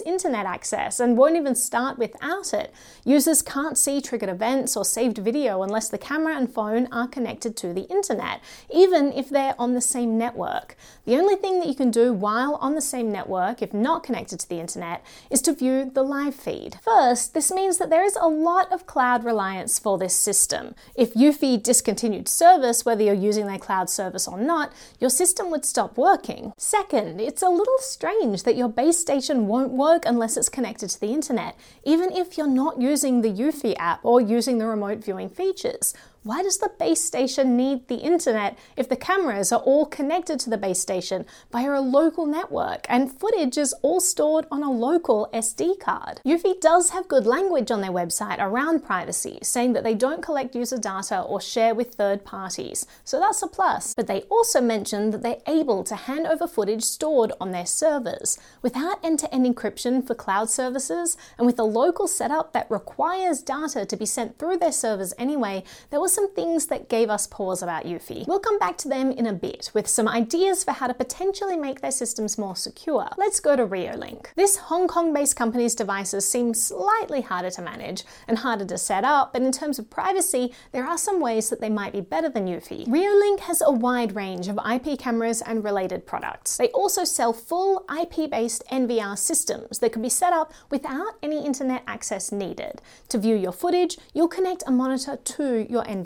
internet 0.05 0.45
access 0.45 0.99
and 0.99 1.17
won't 1.17 1.35
even 1.35 1.55
start 1.55 1.97
without 1.97 2.53
it. 2.53 2.73
Users 3.03 3.41
can't 3.41 3.77
see 3.77 4.01
triggered 4.01 4.29
events 4.29 4.75
or 4.75 4.85
saved 4.85 5.17
video 5.17 5.61
unless 5.63 5.89
the 5.89 5.97
camera 5.97 6.35
and 6.35 6.53
phone 6.53 6.87
are 6.91 7.07
connected 7.07 7.55
to 7.57 7.73
the 7.73 7.83
internet, 7.83 8.41
even 8.73 9.11
if 9.13 9.29
they're 9.29 9.55
on 9.59 9.73
the 9.73 9.81
same 9.81 10.17
network. 10.17 10.75
The 11.05 11.17
only 11.17 11.35
thing 11.35 11.59
that 11.59 11.67
you 11.67 11.75
can 11.75 11.91
do 11.91 12.13
while 12.13 12.55
on 12.55 12.75
the 12.75 12.81
same 12.81 13.11
network, 13.11 13.61
if 13.61 13.73
not 13.73 14.03
connected 14.03 14.39
to 14.39 14.49
the 14.49 14.59
internet, 14.59 15.05
is 15.29 15.41
to 15.43 15.53
view 15.53 15.91
the 15.93 16.03
live 16.03 16.35
feed. 16.35 16.77
First, 16.83 17.33
this 17.33 17.51
means 17.51 17.77
that 17.77 17.89
there 17.89 18.03
is 18.03 18.15
a 18.15 18.27
lot 18.27 18.71
of 18.71 18.85
cloud 18.85 19.23
reliance 19.23 19.79
for 19.79 19.97
this 19.97 20.15
system. 20.15 20.75
If 20.95 21.13
Eufy 21.13 21.61
discontinued 21.61 22.27
service, 22.27 22.85
whether 22.85 23.03
you're 23.03 23.13
using 23.13 23.47
their 23.47 23.59
cloud 23.59 23.89
service 23.89 24.27
or 24.27 24.37
not, 24.39 24.73
your 24.99 25.09
system 25.09 25.51
would 25.51 25.65
stop 25.65 25.97
working. 25.97 26.53
Second, 26.57 27.21
it's 27.21 27.41
a 27.41 27.49
little 27.49 27.77
strange 27.79 28.43
that 28.43 28.57
your 28.57 28.69
base 28.69 28.97
station 28.97 29.44
won't 29.47 29.71
work 29.71 30.03
unless 30.05 30.37
it's 30.37 30.49
connected 30.49 30.89
to 30.89 30.99
the 30.99 31.13
internet, 31.13 31.57
even 31.83 32.11
if 32.11 32.37
you're 32.37 32.47
not 32.47 32.81
using 32.81 33.21
the 33.21 33.31
Eufy 33.31 33.75
app 33.77 33.99
or 34.03 34.21
using 34.21 34.57
the 34.57 34.65
remote 34.65 34.99
viewing 35.03 35.29
features. 35.29 35.93
Why 36.25 36.41
does 36.41 36.57
the 36.57 36.71
base 36.79 37.03
station 37.03 37.55
need 37.55 37.87
the 37.87 37.97
internet 37.97 38.57
if 38.75 38.89
the 38.89 38.95
cameras 38.95 39.51
are 39.51 39.59
all 39.59 39.85
connected 39.85 40.39
to 40.39 40.49
the 40.49 40.57
base 40.57 40.79
station 40.79 41.23
via 41.51 41.71
a 41.73 41.79
local 41.79 42.25
network 42.25 42.87
and 42.89 43.11
footage 43.11 43.59
is 43.59 43.75
all 43.83 43.99
stored 44.01 44.47
on 44.49 44.63
a 44.63 44.71
local 44.71 45.29
SD 45.31 45.79
card? 45.79 46.21
Eufy 46.25 46.59
does 46.59 46.89
have 46.89 47.07
good 47.07 47.27
language 47.27 47.69
on 47.69 47.81
their 47.81 47.91
website 47.91 48.39
around 48.39 48.83
privacy, 48.83 49.37
saying 49.43 49.73
that 49.73 49.83
they 49.83 49.93
don't 49.93 50.23
collect 50.23 50.55
user 50.55 50.79
data 50.79 51.21
or 51.21 51.39
share 51.39 51.75
with 51.75 51.93
third 51.93 52.25
parties, 52.25 52.87
so 53.03 53.19
that's 53.19 53.43
a 53.43 53.47
plus. 53.47 53.93
But 53.93 54.07
they 54.07 54.21
also 54.21 54.61
mention 54.61 55.11
that 55.11 55.21
they're 55.21 55.43
able 55.45 55.83
to 55.83 55.95
hand 55.95 56.25
over 56.25 56.47
footage 56.47 56.81
stored 56.81 57.33
on 57.39 57.51
their 57.51 57.67
servers. 57.67 58.39
Without 58.63 58.97
end 59.05 59.19
to 59.19 59.31
end 59.31 59.45
encryption 59.45 60.03
for 60.03 60.15
cloud 60.15 60.49
services 60.49 61.17
and 61.37 61.45
with 61.45 61.59
a 61.59 61.63
local 61.63 62.07
setup 62.07 62.51
that 62.53 62.71
requires 62.71 63.43
data 63.43 63.85
to 63.85 63.95
be 63.95 64.07
sent 64.07 64.39
through 64.39 64.57
their 64.57 64.71
servers 64.71 65.13
anyway, 65.19 65.63
there 65.91 65.99
was 65.99 66.14
some 66.15 66.33
things 66.33 66.67
that 66.67 66.87
gave 66.87 67.09
us 67.09 67.27
pause 67.27 67.61
about 67.61 67.83
Eufy. 67.83 68.25
We'll 68.25 68.39
come 68.39 68.57
back 68.57 68.77
to 68.79 68.87
them 68.87 69.11
in 69.11 69.27
a 69.27 69.33
bit 69.33 69.69
with 69.73 69.85
some 69.85 70.07
ideas 70.07 70.63
for 70.63 70.71
how 70.71 70.87
to 70.87 70.93
potentially 70.93 71.57
make 71.57 71.81
their 71.81 71.91
systems 71.91 72.37
more 72.37 72.55
secure. 72.55 73.09
Let's 73.17 73.41
go 73.41 73.57
to 73.57 73.67
Reolink. 73.67 74.27
This 74.35 74.55
Hong 74.55 74.87
Kong 74.87 75.13
based 75.13 75.35
company's 75.35 75.75
devices 75.75 76.27
seem 76.27 76.53
slightly 76.53 77.21
harder 77.21 77.51
to 77.51 77.61
manage 77.61 78.05
and 78.29 78.37
harder 78.37 78.63
to 78.65 78.77
set 78.77 79.03
up, 79.03 79.33
but 79.33 79.41
in 79.41 79.51
terms 79.51 79.77
of 79.77 79.89
privacy, 79.89 80.53
there 80.71 80.85
are 80.85 80.97
some 80.97 81.19
ways 81.19 81.49
that 81.49 81.59
they 81.59 81.69
might 81.69 81.91
be 81.91 82.01
better 82.01 82.29
than 82.29 82.47
Eufy. 82.47 82.87
Reolink 82.87 83.41
has 83.41 83.61
a 83.61 83.71
wide 83.71 84.15
range 84.15 84.47
of 84.47 84.57
IP 84.71 84.97
cameras 84.97 85.41
and 85.41 85.65
related 85.65 86.07
products. 86.07 86.55
They 86.55 86.69
also 86.69 87.03
sell 87.03 87.33
full 87.33 87.85
IP 88.01 88.29
based 88.31 88.63
NVR 88.71 89.17
systems 89.17 89.79
that 89.79 89.91
can 89.91 90.01
be 90.01 90.09
set 90.09 90.31
up 90.31 90.53
without 90.69 91.15
any 91.21 91.45
internet 91.45 91.83
access 91.85 92.31
needed. 92.31 92.81
To 93.09 93.17
view 93.17 93.35
your 93.35 93.51
footage, 93.51 93.97
you'll 94.13 94.29
connect 94.29 94.63
a 94.65 94.71
monitor 94.71 95.17
to 95.17 95.69
your 95.69 95.83
NVR. 95.83 96.04